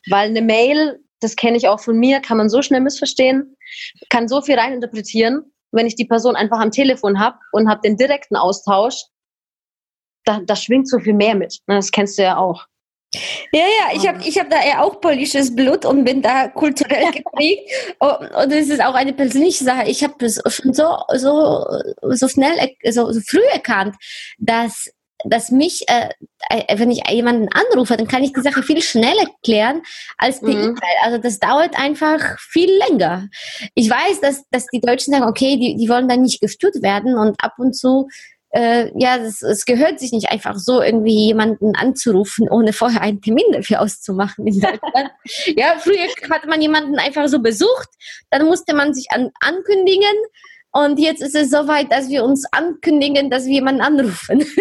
Weil 0.09 0.29
eine 0.29 0.43
Mail, 0.43 1.01
das 1.21 1.37
kenne 1.37 1.57
ich 1.57 1.69
auch 1.69 1.81
von 1.81 1.99
mir, 1.99 2.21
kann 2.21 2.37
man 2.37 2.49
so 2.49 2.63
schnell 2.63 2.81
missverstehen, 2.81 3.57
kann 4.09 4.29
so 4.29 4.41
viel 4.43 4.59
reininterpretieren. 4.59 5.53
Wenn 5.73 5.87
ich 5.87 5.95
die 5.95 6.07
Person 6.07 6.35
einfach 6.35 6.59
am 6.59 6.73
Telefon 6.73 7.21
habe 7.21 7.39
und 7.53 7.69
habe 7.69 7.81
den 7.83 7.97
direkten 7.97 8.37
Austausch, 8.37 9.05
da, 10.25 10.41
da 10.45 10.57
schwingt 10.57 10.89
so 10.89 10.99
viel 10.99 11.15
mehr 11.15 11.35
mit. 11.35 11.61
Das 11.67 11.93
kennst 11.93 12.19
du 12.19 12.23
ja 12.23 12.37
auch. 12.37 12.67
Ja, 13.53 13.61
ja, 13.61 13.97
ich 13.97 14.07
habe 14.07 14.21
ich 14.25 14.39
hab 14.39 14.51
da 14.51 14.65
ja 14.65 14.83
auch 14.83 15.01
polnisches 15.01 15.55
Blut 15.55 15.85
und 15.85 16.05
bin 16.05 16.23
da 16.23 16.47
kulturell 16.49 17.11
geprägt. 17.13 17.69
und 17.99 18.53
es 18.53 18.69
ist 18.69 18.83
auch 18.83 18.95
eine 18.95 19.13
persönliche 19.13 19.65
Sache. 19.65 19.89
Ich 19.89 20.05
habe 20.05 20.25
es 20.25 20.41
schon 20.47 20.73
so, 20.73 20.97
so, 21.15 21.67
so 22.03 22.29
schnell, 22.29 22.57
so, 22.91 23.11
so 23.11 23.21
früh 23.21 23.45
erkannt, 23.53 23.97
dass 24.39 24.91
dass 25.25 25.51
mich, 25.51 25.85
äh, 25.89 26.09
äh, 26.49 26.79
wenn 26.79 26.91
ich 26.91 27.03
jemanden 27.09 27.49
anrufe, 27.49 27.97
dann 27.97 28.09
kann 28.09 28.23
ich 28.23 28.33
die 28.33 28.41
Sache 28.41 28.63
viel 28.63 28.83
schneller 28.83 29.27
klären 29.45 29.83
als 30.19 30.41
per 30.41 30.51
mhm. 30.51 30.61
E-Mail. 30.61 30.97
Also 31.03 31.19
das 31.19 31.39
dauert 31.39 31.79
einfach 31.79 32.39
viel 32.39 32.71
länger. 32.89 33.29
Ich 33.75 33.91
weiß, 33.91 34.21
dass, 34.21 34.45
dass 34.51 34.67
die 34.67 34.81
Deutschen 34.81 35.13
sagen, 35.13 35.29
okay, 35.29 35.57
die, 35.57 35.77
die 35.77 35.89
wollen 35.89 36.09
dann 36.09 36.23
nicht 36.23 36.41
gestört 36.41 36.83
werden 36.83 37.17
und 37.17 37.43
ab 37.43 37.55
und 37.59 37.75
zu 37.75 38.09
äh, 38.53 38.91
ja, 38.97 39.17
es 39.17 39.65
gehört 39.65 40.01
sich 40.01 40.13
nicht 40.13 40.31
einfach 40.31 40.57
so, 40.59 40.83
irgendwie 40.83 41.27
jemanden 41.27 41.77
anzurufen, 41.77 42.49
ohne 42.49 42.73
vorher 42.73 43.01
einen 43.01 43.23
Termin 43.23 43.45
dafür 43.53 43.81
auszumachen 43.81 44.47
in 44.47 44.61
Deutschland. 44.61 45.11
ja, 45.57 45.77
früher 45.79 46.09
hat 46.31 46.47
man 46.47 46.61
jemanden 46.61 46.99
einfach 46.99 47.29
so 47.29 47.41
besucht, 47.41 47.89
dann 48.31 48.47
musste 48.47 48.75
man 48.75 48.93
sich 48.93 49.07
an, 49.13 49.31
ankündigen 49.41 50.17
und 50.73 50.99
jetzt 50.99 51.23
ist 51.23 51.35
es 51.35 51.51
soweit, 51.51 51.91
dass 51.91 52.09
wir 52.09 52.25
uns 52.25 52.45
ankündigen, 52.53 53.31
dass 53.31 53.47
wir 53.47 53.55
jemanden 53.55 53.81
anrufen. 53.81 54.45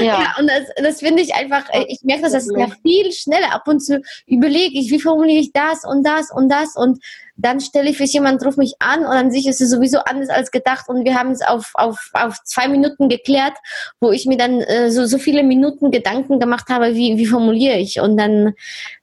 Ja. 0.00 0.04
ja. 0.04 0.34
und 0.38 0.48
das, 0.48 0.68
das 0.76 1.00
finde 1.00 1.22
ich 1.22 1.34
einfach, 1.34 1.66
äh, 1.70 1.86
ich 1.88 2.00
merke, 2.02 2.24
dass 2.24 2.32
das 2.32 2.48
ja 2.54 2.66
viel 2.82 3.10
schneller 3.12 3.52
ab 3.52 3.66
und 3.66 3.80
zu 3.80 4.02
überlege 4.26 4.78
ich, 4.78 4.90
wie 4.90 5.00
formuliere 5.00 5.40
ich 5.40 5.52
das 5.52 5.84
und 5.84 6.06
das 6.06 6.30
und 6.30 6.50
das 6.50 6.76
und 6.76 7.02
dann 7.42 7.60
stelle 7.60 7.90
ich 7.90 7.96
fest, 7.96 8.14
jemand 8.14 8.44
ruft 8.44 8.58
mich 8.58 8.74
an 8.78 9.00
und 9.00 9.06
an 9.06 9.30
sich 9.30 9.46
ist 9.46 9.60
es 9.60 9.70
sowieso 9.70 9.98
anders 9.98 10.28
als 10.28 10.50
gedacht 10.50 10.88
und 10.88 11.04
wir 11.04 11.14
haben 11.14 11.30
es 11.30 11.42
auf, 11.42 11.72
auf, 11.74 12.10
auf 12.12 12.42
zwei 12.44 12.68
Minuten 12.68 13.08
geklärt, 13.08 13.54
wo 14.00 14.12
ich 14.12 14.26
mir 14.26 14.36
dann 14.36 14.60
äh, 14.60 14.90
so, 14.90 15.06
so 15.06 15.18
viele 15.18 15.42
Minuten 15.42 15.90
Gedanken 15.90 16.40
gemacht 16.40 16.68
habe, 16.68 16.94
wie, 16.94 17.16
wie 17.16 17.26
formuliere 17.26 17.78
ich 17.78 18.00
und 18.00 18.16
dann 18.16 18.54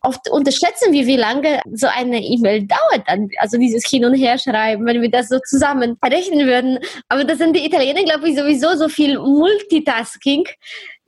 oft 0.01 0.29
unterschätzen 0.29 0.93
wir, 0.93 1.05
wie 1.05 1.17
lange 1.17 1.61
so 1.71 1.87
eine 1.87 2.21
E-Mail 2.23 2.65
dauert 2.65 3.07
dann, 3.07 3.29
also 3.37 3.57
dieses 3.57 3.87
Hin- 3.87 4.05
und 4.05 4.15
Herschreiben, 4.15 4.85
wenn 4.85 5.01
wir 5.01 5.11
das 5.11 5.29
so 5.29 5.39
zusammen 5.39 5.97
rechnen 6.03 6.47
würden. 6.47 6.79
Aber 7.07 7.23
das 7.23 7.37
sind 7.37 7.55
die 7.55 7.65
Italiener, 7.65 8.03
glaube 8.03 8.29
ich, 8.29 8.37
sowieso 8.37 8.75
so 8.75 8.89
viel 8.89 9.19
Multitasking, 9.19 10.45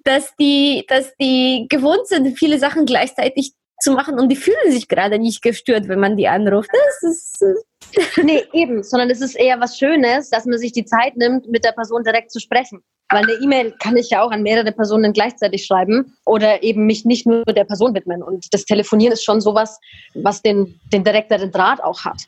dass 0.04 0.36
die, 0.39 0.86
dass 0.88 1.13
die 1.20 1.67
gewohnt 1.70 2.08
sind, 2.08 2.38
viele 2.38 2.60
Sachen 2.60 2.86
gleichzeitig 2.86 3.54
zu 3.82 3.91
machen 3.94 4.20
und 4.20 4.30
die 4.30 4.36
fühlen 4.36 4.72
sich 4.72 4.88
gerade 4.88 5.20
nicht 5.20 5.41
gestört, 5.41 5.88
wenn 5.88 6.00
man 6.00 6.17
die 6.17 6.28
anruft. 6.28 6.70
Das 6.72 7.12
ist. 7.12 7.41
Äh, 7.41 8.24
nee, 8.24 8.44
eben, 8.54 8.84
sondern 8.84 9.10
es 9.10 9.22
ist 9.22 9.36
eher 9.36 9.60
was 9.60 9.78
Schönes, 9.78 10.30
dass 10.30 10.46
man 10.46 10.58
sich 10.58 10.72
die 10.72 10.86
Zeit 10.86 11.17
nimmt, 11.17 11.50
mit 11.50 11.65
der 11.65 11.72
Person 11.72 12.04
direkt 12.04 12.32
zu 12.32 12.39
sprechen. 12.39 12.84
Weil 13.10 13.24
eine 13.24 13.34
E-Mail 13.34 13.74
kann 13.80 13.98
ich 13.98 14.10
ja 14.10 14.24
auch 14.24 14.32
an 14.32 14.41
mehrere 14.41 14.72
Personen 14.72 15.12
gleichzeitig 15.12 15.65
schreiben 15.65 16.15
oder 16.26 16.63
eben 16.63 16.86
mich 16.86 17.04
nicht 17.04 17.26
nur 17.26 17.44
der 17.44 17.65
Person 17.65 17.94
widmen. 17.94 18.24
Und 18.24 18.48
das 18.54 18.63
Telefonieren 18.63 19.12
ist 19.12 19.26
schon 19.26 19.41
sowas, 19.41 19.80
was 20.13 20.41
den, 20.41 20.80
den 20.94 21.04
direkteren 21.04 21.52
Draht 21.52 21.84
auch 21.84 22.06
hat. 22.06 22.22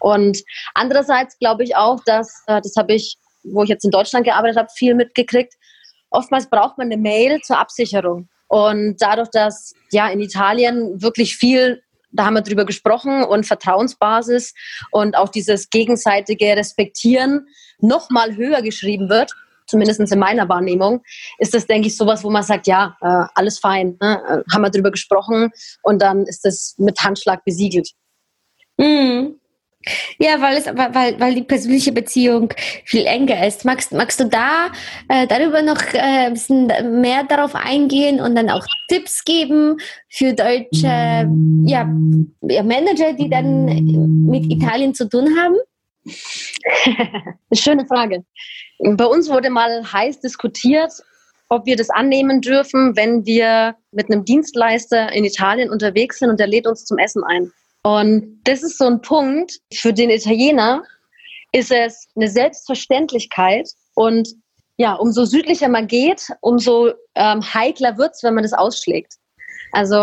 Und 0.00 0.42
andererseits 0.74 1.38
glaube 1.38 1.64
ich 1.64 1.76
auch, 1.76 2.00
dass, 2.04 2.42
äh, 2.46 2.60
das 2.60 2.74
habe 2.76 2.94
ich, 2.94 3.16
wo 3.42 3.62
ich 3.62 3.68
jetzt 3.68 3.84
in 3.84 3.90
Deutschland 3.90 4.24
gearbeitet 4.24 4.56
habe, 4.56 4.68
viel 4.74 4.94
mitgekriegt, 4.94 5.54
oftmals 6.10 6.48
braucht 6.48 6.78
man 6.78 6.90
eine 6.90 6.96
Mail 6.96 7.40
zur 7.40 7.58
Absicherung. 7.58 8.28
Und 8.54 9.02
dadurch, 9.02 9.30
dass 9.30 9.74
ja 9.90 10.06
in 10.06 10.20
Italien 10.20 11.02
wirklich 11.02 11.36
viel, 11.36 11.82
da 12.12 12.26
haben 12.26 12.34
wir 12.34 12.42
drüber 12.42 12.64
gesprochen, 12.64 13.24
und 13.24 13.46
Vertrauensbasis 13.46 14.54
und 14.92 15.16
auch 15.16 15.28
dieses 15.28 15.70
gegenseitige 15.70 16.56
Respektieren 16.56 17.48
nochmal 17.80 18.36
höher 18.36 18.62
geschrieben 18.62 19.08
wird, 19.08 19.32
zumindest 19.66 19.98
in 19.98 20.18
meiner 20.20 20.48
Wahrnehmung, 20.48 21.02
ist 21.38 21.52
das, 21.52 21.66
denke 21.66 21.88
ich, 21.88 21.96
sowas, 21.96 22.22
wo 22.22 22.30
man 22.30 22.44
sagt, 22.44 22.68
ja, 22.68 22.96
äh, 23.00 23.26
alles 23.34 23.58
fein, 23.58 23.96
ne? 24.00 24.22
Äh, 24.28 24.52
haben 24.52 24.62
wir 24.62 24.70
drüber 24.70 24.92
gesprochen 24.92 25.50
und 25.82 26.00
dann 26.00 26.22
ist 26.22 26.44
das 26.44 26.76
mit 26.78 27.00
Handschlag 27.00 27.44
besiegelt. 27.44 27.90
Mhm. 28.76 29.40
Ja, 30.18 30.40
weil 30.40 30.56
es, 30.56 30.66
weil, 30.66 31.18
weil 31.20 31.34
die 31.34 31.42
persönliche 31.42 31.92
Beziehung 31.92 32.52
viel 32.84 33.06
enger 33.06 33.46
ist. 33.46 33.64
Magst, 33.64 33.92
magst 33.92 34.20
du 34.20 34.24
da 34.24 34.68
äh, 35.08 35.26
darüber 35.26 35.62
noch 35.62 35.80
äh, 35.92 36.26
ein 36.26 36.34
bisschen 36.34 36.66
mehr 37.00 37.24
darauf 37.24 37.54
eingehen 37.54 38.20
und 38.20 38.34
dann 38.34 38.50
auch 38.50 38.66
Tipps 38.88 39.24
geben 39.24 39.76
für 40.08 40.32
deutsche 40.32 41.28
ja, 41.64 41.84
Manager, 42.40 43.12
die 43.12 43.28
dann 43.28 43.66
mit 44.26 44.50
Italien 44.50 44.94
zu 44.94 45.08
tun 45.08 45.36
haben? 45.38 45.56
Schöne 47.52 47.86
Frage. 47.86 48.24
Bei 48.78 49.06
uns 49.06 49.28
wurde 49.28 49.50
mal 49.50 49.84
heiß 49.92 50.20
diskutiert, 50.20 50.92
ob 51.48 51.66
wir 51.66 51.76
das 51.76 51.90
annehmen 51.90 52.40
dürfen, 52.40 52.96
wenn 52.96 53.24
wir 53.24 53.76
mit 53.92 54.10
einem 54.10 54.24
Dienstleister 54.24 55.12
in 55.12 55.24
Italien 55.24 55.70
unterwegs 55.70 56.18
sind 56.18 56.30
und 56.30 56.40
der 56.40 56.46
lädt 56.46 56.66
uns 56.66 56.84
zum 56.84 56.98
Essen 56.98 57.22
ein. 57.24 57.52
Und 57.84 58.40
das 58.44 58.62
ist 58.62 58.78
so 58.78 58.86
ein 58.86 59.02
Punkt, 59.02 59.60
für 59.72 59.92
den 59.92 60.10
Italiener 60.10 60.82
ist 61.52 61.70
es 61.70 62.08
eine 62.16 62.28
Selbstverständlichkeit 62.28 63.68
und 63.94 64.28
ja, 64.76 64.94
umso 64.94 65.24
südlicher 65.24 65.68
man 65.68 65.86
geht, 65.86 66.32
umso 66.40 66.92
ähm, 67.14 67.42
heikler 67.42 67.96
wird's, 67.96 68.24
wenn 68.24 68.34
man 68.34 68.42
das 68.42 68.54
ausschlägt. 68.54 69.14
Also 69.72 69.96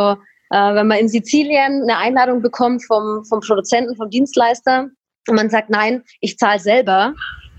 äh, 0.52 0.76
wenn 0.76 0.88
man 0.88 1.00
in 1.00 1.10
Sizilien 1.10 1.82
eine 1.82 1.98
Einladung 1.98 2.42
bekommt 2.42 2.86
vom, 2.86 3.26
vom 3.26 3.42
Produzenten, 3.42 3.96
vom 3.96 4.10
Dienstleister 4.10 4.88
und 5.28 5.36
man 5.36 5.50
sagt, 5.50 5.70
nein, 5.72 6.04
ich 6.22 6.38
zahle 6.38 6.60
selber, 6.60 7.14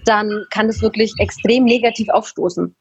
dann 0.04 0.46
kann 0.50 0.68
das 0.68 0.80
wirklich 0.80 1.12
extrem 1.18 1.64
negativ 1.64 2.08
aufstoßen. 2.08 2.74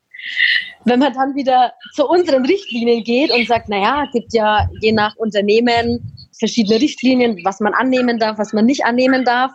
Wenn 0.85 0.99
man 0.99 1.13
dann 1.13 1.35
wieder 1.35 1.73
zu 1.93 2.07
unseren 2.07 2.45
Richtlinien 2.45 3.03
geht 3.03 3.31
und 3.31 3.47
sagt, 3.47 3.67
naja, 3.67 4.05
gibt 4.13 4.31
ja 4.33 4.69
je 4.79 4.91
nach 4.91 5.15
Unternehmen 5.17 6.13
verschiedene 6.41 6.81
Richtlinien, 6.81 7.39
was 7.45 7.59
man 7.59 7.73
annehmen 7.73 8.17
darf, 8.17 8.39
was 8.39 8.51
man 8.51 8.65
nicht 8.65 8.83
annehmen 8.83 9.23
darf, 9.23 9.51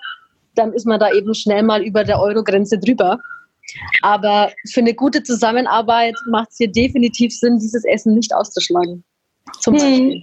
dann 0.55 0.73
ist 0.73 0.87
man 0.87 1.01
da 1.01 1.13
eben 1.13 1.35
schnell 1.35 1.63
mal 1.63 1.83
über 1.83 2.05
der 2.05 2.21
Euro-Grenze 2.21 2.79
drüber. 2.79 3.19
Aber 4.03 4.53
für 4.73 4.81
eine 4.81 4.95
gute 4.95 5.25
Zusammenarbeit 5.25 6.15
macht 6.31 6.51
es 6.53 6.59
hier 6.59 6.71
definitiv 6.71 7.37
Sinn, 7.37 7.59
dieses 7.59 7.85
Essen 7.85 8.15
nicht 8.15 8.33
auszuschlagen. 8.33 9.05
Zum 9.61 9.75
hm. 9.75 10.23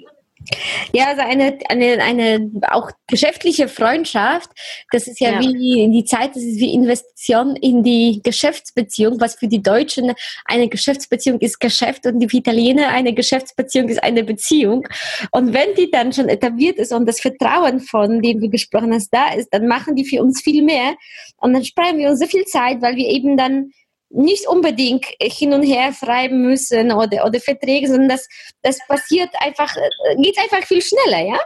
Ja, 0.92 1.08
also 1.08 1.22
eine, 1.22 1.58
eine, 1.70 2.02
eine 2.02 2.52
auch 2.70 2.92
geschäftliche 3.08 3.68
Freundschaft, 3.68 4.50
das 4.92 5.08
ist 5.08 5.20
ja, 5.20 5.32
ja. 5.32 5.40
wie 5.40 5.82
in 5.82 5.92
die 5.92 6.06
Zeit, 6.06 6.36
das 6.36 6.44
ist 6.44 6.60
wie 6.60 6.74
Investition 6.74 7.56
in 7.56 7.84
die 7.84 8.22
Geschäftsbeziehung, 8.24 9.20
was 9.20 9.36
für 9.36 9.48
die 9.48 9.62
Deutschen 9.62 10.14
eine 10.46 10.68
Geschäftsbeziehung 10.68 11.40
ist 11.40 11.60
Geschäft 11.60 12.06
und 12.06 12.20
die 12.20 12.38
Italiener 12.38 12.90
eine 12.90 13.14
Geschäftsbeziehung 13.14 13.90
ist 13.90 14.04
eine 14.04 14.24
Beziehung. 14.24 14.88
Und 15.32 15.54
wenn 15.54 15.74
die 15.76 15.90
dann 15.90 16.14
schon 16.14 16.30
etabliert 16.30 16.78
ist 16.78 16.92
und 16.92 17.08
das 17.08 17.22
Vertrauen, 17.22 17.80
von 17.80 18.22
dem 18.22 18.42
du 18.42 18.50
gesprochen 18.50 18.94
hast, 18.94 19.10
da 19.12 19.34
ist, 19.34 19.50
dann 19.52 19.68
machen 19.68 19.96
die 19.96 20.06
für 20.06 20.22
uns 20.22 20.42
viel 20.42 20.64
mehr 20.64 20.96
und 21.38 21.54
dann 21.54 21.64
sparen 21.64 21.98
wir 21.98 22.10
uns 22.10 22.20
so 22.20 22.28
viel 22.28 22.46
Zeit, 22.46 22.82
weil 22.82 22.96
wir 22.96 23.08
eben 23.08 23.38
dann 23.38 23.72
nicht 24.14 24.48
unbedingt 24.48 25.06
hin 25.20 25.54
und 25.54 25.64
her 25.64 25.92
schreiben 25.94 26.42
müssen 26.42 26.92
oder, 26.92 27.26
oder 27.26 27.40
Verträge, 27.40 27.88
sondern 27.88 28.10
das, 28.10 28.28
das 28.62 28.80
passiert 28.88 29.30
einfach, 29.40 29.76
äh, 29.76 30.22
geht 30.22 30.38
einfach 30.38 30.66
viel 30.68 30.82
schneller, 30.82 31.26
ja? 31.26 31.40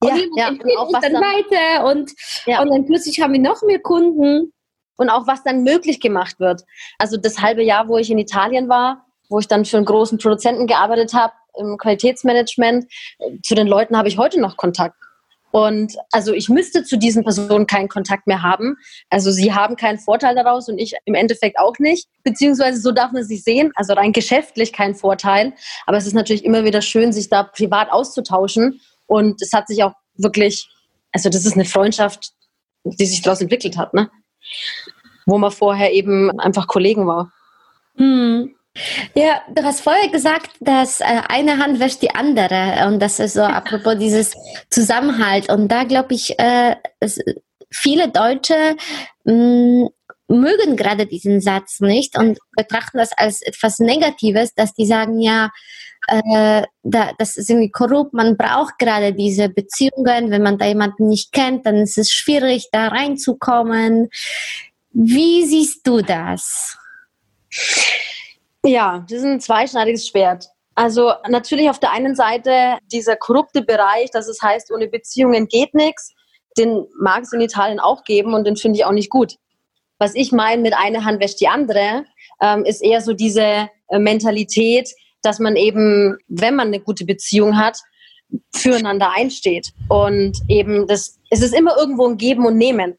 Und 0.00 0.10
ja, 0.10 0.16
ja. 0.36 0.48
Und 0.48 0.78
auch 0.78 0.92
was 0.92 1.02
dann, 1.02 1.14
dann 1.14 1.22
weiter 1.22 1.86
und, 1.86 2.12
ja. 2.46 2.60
und 2.62 2.70
dann 2.70 2.86
plötzlich 2.86 3.20
haben 3.20 3.32
wir 3.32 3.40
noch 3.40 3.62
mehr 3.62 3.80
Kunden. 3.80 4.52
Und 4.98 5.10
auch 5.10 5.26
was 5.26 5.42
dann 5.42 5.62
möglich 5.62 6.00
gemacht 6.00 6.40
wird. 6.40 6.62
Also 6.96 7.18
das 7.18 7.42
halbe 7.42 7.62
Jahr, 7.62 7.86
wo 7.86 7.98
ich 7.98 8.10
in 8.10 8.16
Italien 8.16 8.70
war, 8.70 9.04
wo 9.28 9.38
ich 9.38 9.46
dann 9.46 9.66
für 9.66 9.76
einen 9.76 9.84
großen 9.84 10.16
Produzenten 10.16 10.66
gearbeitet 10.66 11.12
habe 11.12 11.34
im 11.58 11.76
Qualitätsmanagement, 11.76 12.90
zu 13.42 13.54
den 13.54 13.66
Leuten 13.66 13.94
habe 13.98 14.08
ich 14.08 14.16
heute 14.16 14.40
noch 14.40 14.56
Kontakt. 14.56 14.96
Und 15.56 15.96
also 16.12 16.34
ich 16.34 16.50
müsste 16.50 16.84
zu 16.84 16.98
diesen 16.98 17.24
Personen 17.24 17.66
keinen 17.66 17.88
Kontakt 17.88 18.26
mehr 18.26 18.42
haben. 18.42 18.76
Also 19.08 19.30
sie 19.30 19.54
haben 19.54 19.76
keinen 19.76 19.98
Vorteil 19.98 20.34
daraus 20.34 20.68
und 20.68 20.76
ich 20.76 20.92
im 21.06 21.14
Endeffekt 21.14 21.58
auch 21.58 21.78
nicht. 21.78 22.10
Beziehungsweise 22.24 22.78
so 22.78 22.92
darf 22.92 23.12
man 23.12 23.24
sich 23.24 23.42
sehen. 23.42 23.72
Also 23.74 23.94
rein 23.94 24.12
geschäftlich 24.12 24.74
kein 24.74 24.94
Vorteil. 24.94 25.54
Aber 25.86 25.96
es 25.96 26.06
ist 26.06 26.12
natürlich 26.12 26.44
immer 26.44 26.66
wieder 26.66 26.82
schön, 26.82 27.10
sich 27.10 27.30
da 27.30 27.42
privat 27.42 27.90
auszutauschen. 27.90 28.82
Und 29.06 29.40
es 29.40 29.54
hat 29.54 29.66
sich 29.66 29.82
auch 29.82 29.94
wirklich, 30.16 30.68
also 31.12 31.30
das 31.30 31.46
ist 31.46 31.54
eine 31.54 31.64
Freundschaft, 31.64 32.32
die 32.84 33.06
sich 33.06 33.22
daraus 33.22 33.40
entwickelt 33.40 33.78
hat, 33.78 33.94
ne? 33.94 34.10
Wo 35.24 35.38
man 35.38 35.52
vorher 35.52 35.94
eben 35.94 36.38
einfach 36.38 36.66
Kollegen 36.66 37.06
war. 37.06 37.32
Hm. 37.96 38.54
Ja, 39.14 39.42
du 39.48 39.62
hast 39.62 39.80
vorher 39.80 40.08
gesagt, 40.08 40.50
dass 40.60 41.00
äh, 41.00 41.22
eine 41.28 41.58
Hand 41.58 41.80
wäscht 41.80 42.02
die 42.02 42.14
andere. 42.14 42.86
Und 42.86 43.00
das 43.00 43.18
ist 43.18 43.34
so 43.34 43.42
apropos 43.42 43.96
dieses 43.98 44.34
Zusammenhalt. 44.70 45.48
Und 45.50 45.68
da 45.68 45.84
glaube 45.84 46.14
ich, 46.14 46.38
äh, 46.38 46.76
viele 47.70 48.08
Deutsche 48.08 48.76
mm, 49.24 49.86
mögen 50.28 50.76
gerade 50.76 51.06
diesen 51.06 51.40
Satz 51.40 51.80
nicht 51.80 52.18
und 52.18 52.38
betrachten 52.56 52.98
das 52.98 53.12
als 53.16 53.42
etwas 53.42 53.78
Negatives, 53.78 54.54
dass 54.54 54.74
die 54.74 54.86
sagen, 54.86 55.20
ja, 55.20 55.50
äh, 56.08 56.62
da, 56.82 57.12
das 57.18 57.36
ist 57.36 57.50
irgendwie 57.50 57.70
korrupt, 57.70 58.12
man 58.12 58.36
braucht 58.36 58.78
gerade 58.78 59.12
diese 59.12 59.48
Beziehungen, 59.48 60.30
wenn 60.30 60.42
man 60.42 60.58
da 60.58 60.66
jemanden 60.66 61.08
nicht 61.08 61.32
kennt, 61.32 61.66
dann 61.66 61.76
ist 61.76 61.98
es 61.98 62.10
schwierig, 62.10 62.68
da 62.72 62.88
reinzukommen. 62.88 64.08
Wie 64.92 65.44
siehst 65.44 65.86
du 65.86 66.00
das? 66.02 66.76
Ja, 68.66 69.06
das 69.08 69.18
ist 69.18 69.24
ein 69.24 69.40
zweischneidiges 69.40 70.08
Schwert. 70.08 70.48
Also 70.74 71.12
natürlich 71.28 71.70
auf 71.70 71.78
der 71.78 71.92
einen 71.92 72.14
Seite 72.16 72.78
dieser 72.92 73.16
korrupte 73.16 73.62
Bereich, 73.62 74.10
dass 74.10 74.28
es 74.28 74.42
heißt, 74.42 74.70
ohne 74.72 74.88
Beziehungen 74.88 75.46
geht 75.46 75.72
nichts, 75.72 76.12
den 76.58 76.84
mag 77.00 77.22
es 77.22 77.32
in 77.32 77.40
Italien 77.40 77.80
auch 77.80 78.02
geben 78.04 78.34
und 78.34 78.44
den 78.44 78.56
finde 78.56 78.78
ich 78.78 78.84
auch 78.84 78.92
nicht 78.92 79.08
gut. 79.08 79.36
Was 79.98 80.14
ich 80.14 80.32
meine 80.32 80.60
mit 80.60 80.74
einer 80.74 81.04
Hand 81.04 81.20
wäscht 81.20 81.40
die 81.40 81.48
andere, 81.48 82.04
ähm, 82.42 82.64
ist 82.64 82.82
eher 82.82 83.00
so 83.00 83.12
diese 83.12 83.70
äh, 83.88 83.98
Mentalität, 83.98 84.90
dass 85.22 85.38
man 85.38 85.56
eben, 85.56 86.18
wenn 86.28 86.56
man 86.56 86.68
eine 86.68 86.80
gute 86.80 87.04
Beziehung 87.04 87.56
hat, 87.56 87.78
füreinander 88.54 89.12
einsteht. 89.12 89.70
Und 89.88 90.38
eben 90.48 90.86
das, 90.88 91.18
es 91.30 91.40
ist 91.40 91.54
immer 91.54 91.76
irgendwo 91.78 92.06
ein 92.06 92.18
Geben 92.18 92.44
und 92.44 92.58
Nehmen. 92.58 92.98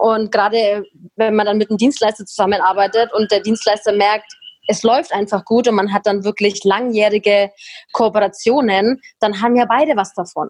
Und 0.00 0.32
gerade 0.32 0.84
wenn 1.16 1.36
man 1.36 1.46
dann 1.46 1.58
mit 1.58 1.70
einem 1.70 1.78
Dienstleister 1.78 2.26
zusammenarbeitet 2.26 3.12
und 3.14 3.30
der 3.30 3.40
Dienstleister 3.40 3.92
merkt, 3.92 4.30
es 4.66 4.82
läuft 4.82 5.12
einfach 5.12 5.44
gut 5.44 5.68
und 5.68 5.74
man 5.74 5.92
hat 5.92 6.06
dann 6.06 6.24
wirklich 6.24 6.64
langjährige 6.64 7.50
Kooperationen, 7.92 9.00
dann 9.20 9.40
haben 9.40 9.56
ja 9.56 9.66
beide 9.66 9.96
was 9.96 10.12
davon. 10.14 10.48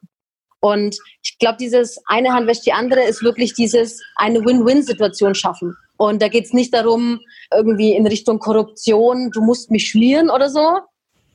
Und 0.60 0.96
ich 1.22 1.38
glaube, 1.38 1.58
dieses 1.60 2.00
eine 2.06 2.32
Hand 2.32 2.46
wäscht 2.46 2.64
die 2.64 2.72
andere 2.72 3.02
ist 3.02 3.22
wirklich 3.22 3.52
dieses 3.52 4.00
eine 4.16 4.40
Win-Win-Situation 4.40 5.34
schaffen. 5.34 5.76
Und 5.98 6.22
da 6.22 6.28
geht 6.28 6.46
es 6.46 6.52
nicht 6.52 6.72
darum, 6.72 7.20
irgendwie 7.52 7.92
in 7.92 8.06
Richtung 8.06 8.38
Korruption, 8.38 9.30
du 9.30 9.42
musst 9.42 9.70
mich 9.70 9.88
schmieren 9.88 10.30
oder 10.30 10.48
so, 10.48 10.78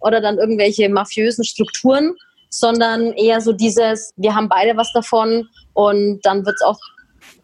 oder 0.02 0.22
dann 0.22 0.38
irgendwelche 0.38 0.90
mafiösen 0.90 1.44
Strukturen, 1.44 2.16
sondern 2.50 3.14
eher 3.14 3.42
so 3.42 3.54
dieses, 3.54 4.14
wir 4.18 4.34
haben 4.34 4.50
beide 4.50 4.76
was 4.76 4.92
davon 4.94 5.48
und 5.74 6.20
dann 6.24 6.46
wird 6.46 6.56
es 6.56 6.62
auch 6.62 6.80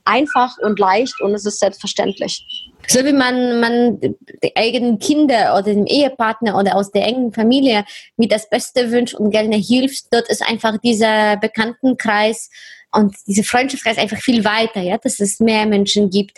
einfach 0.03 0.57
und 0.59 0.79
leicht 0.79 1.19
und 1.21 1.33
es 1.33 1.45
ist 1.45 1.59
selbstverständlich. 1.59 2.71
So 2.87 3.03
wie 3.03 3.13
man, 3.13 3.59
man 3.59 3.99
die 4.43 4.55
eigenen 4.55 4.99
Kinder 4.99 5.53
oder 5.53 5.73
dem 5.73 5.87
Ehepartner 5.87 6.57
oder 6.57 6.75
aus 6.75 6.91
der 6.91 7.03
engen 7.05 7.33
Familie 7.33 7.83
mit 8.15 8.31
das 8.31 8.49
Beste 8.49 8.91
wünscht 8.91 9.15
und 9.15 9.31
gerne 9.31 9.55
hilft, 9.55 10.05
dort 10.11 10.29
ist 10.29 10.47
einfach 10.47 10.77
dieser 10.77 11.37
Bekanntenkreis 11.37 12.49
und 12.91 13.15
dieser 13.27 13.43
Freundschaftskreis 13.43 13.97
einfach 13.97 14.17
viel 14.17 14.45
weiter, 14.45 14.81
ja, 14.81 14.97
dass 14.97 15.19
es 15.19 15.39
mehr 15.39 15.65
Menschen 15.65 16.09
gibt, 16.09 16.37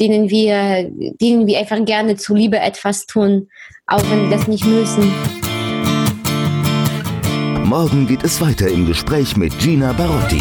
denen 0.00 0.30
wir, 0.30 0.90
denen 1.20 1.46
wir 1.46 1.58
einfach 1.58 1.84
gerne 1.84 2.16
zuliebe 2.16 2.58
etwas 2.58 3.06
tun, 3.06 3.48
auch 3.86 4.02
wenn 4.10 4.30
wir 4.30 4.36
das 4.36 4.48
nicht 4.48 4.64
müssen. 4.64 5.12
Morgen 7.64 8.06
geht 8.06 8.24
es 8.24 8.40
weiter 8.40 8.68
im 8.68 8.86
Gespräch 8.86 9.36
mit 9.36 9.58
Gina 9.58 9.92
Barotti. 9.92 10.40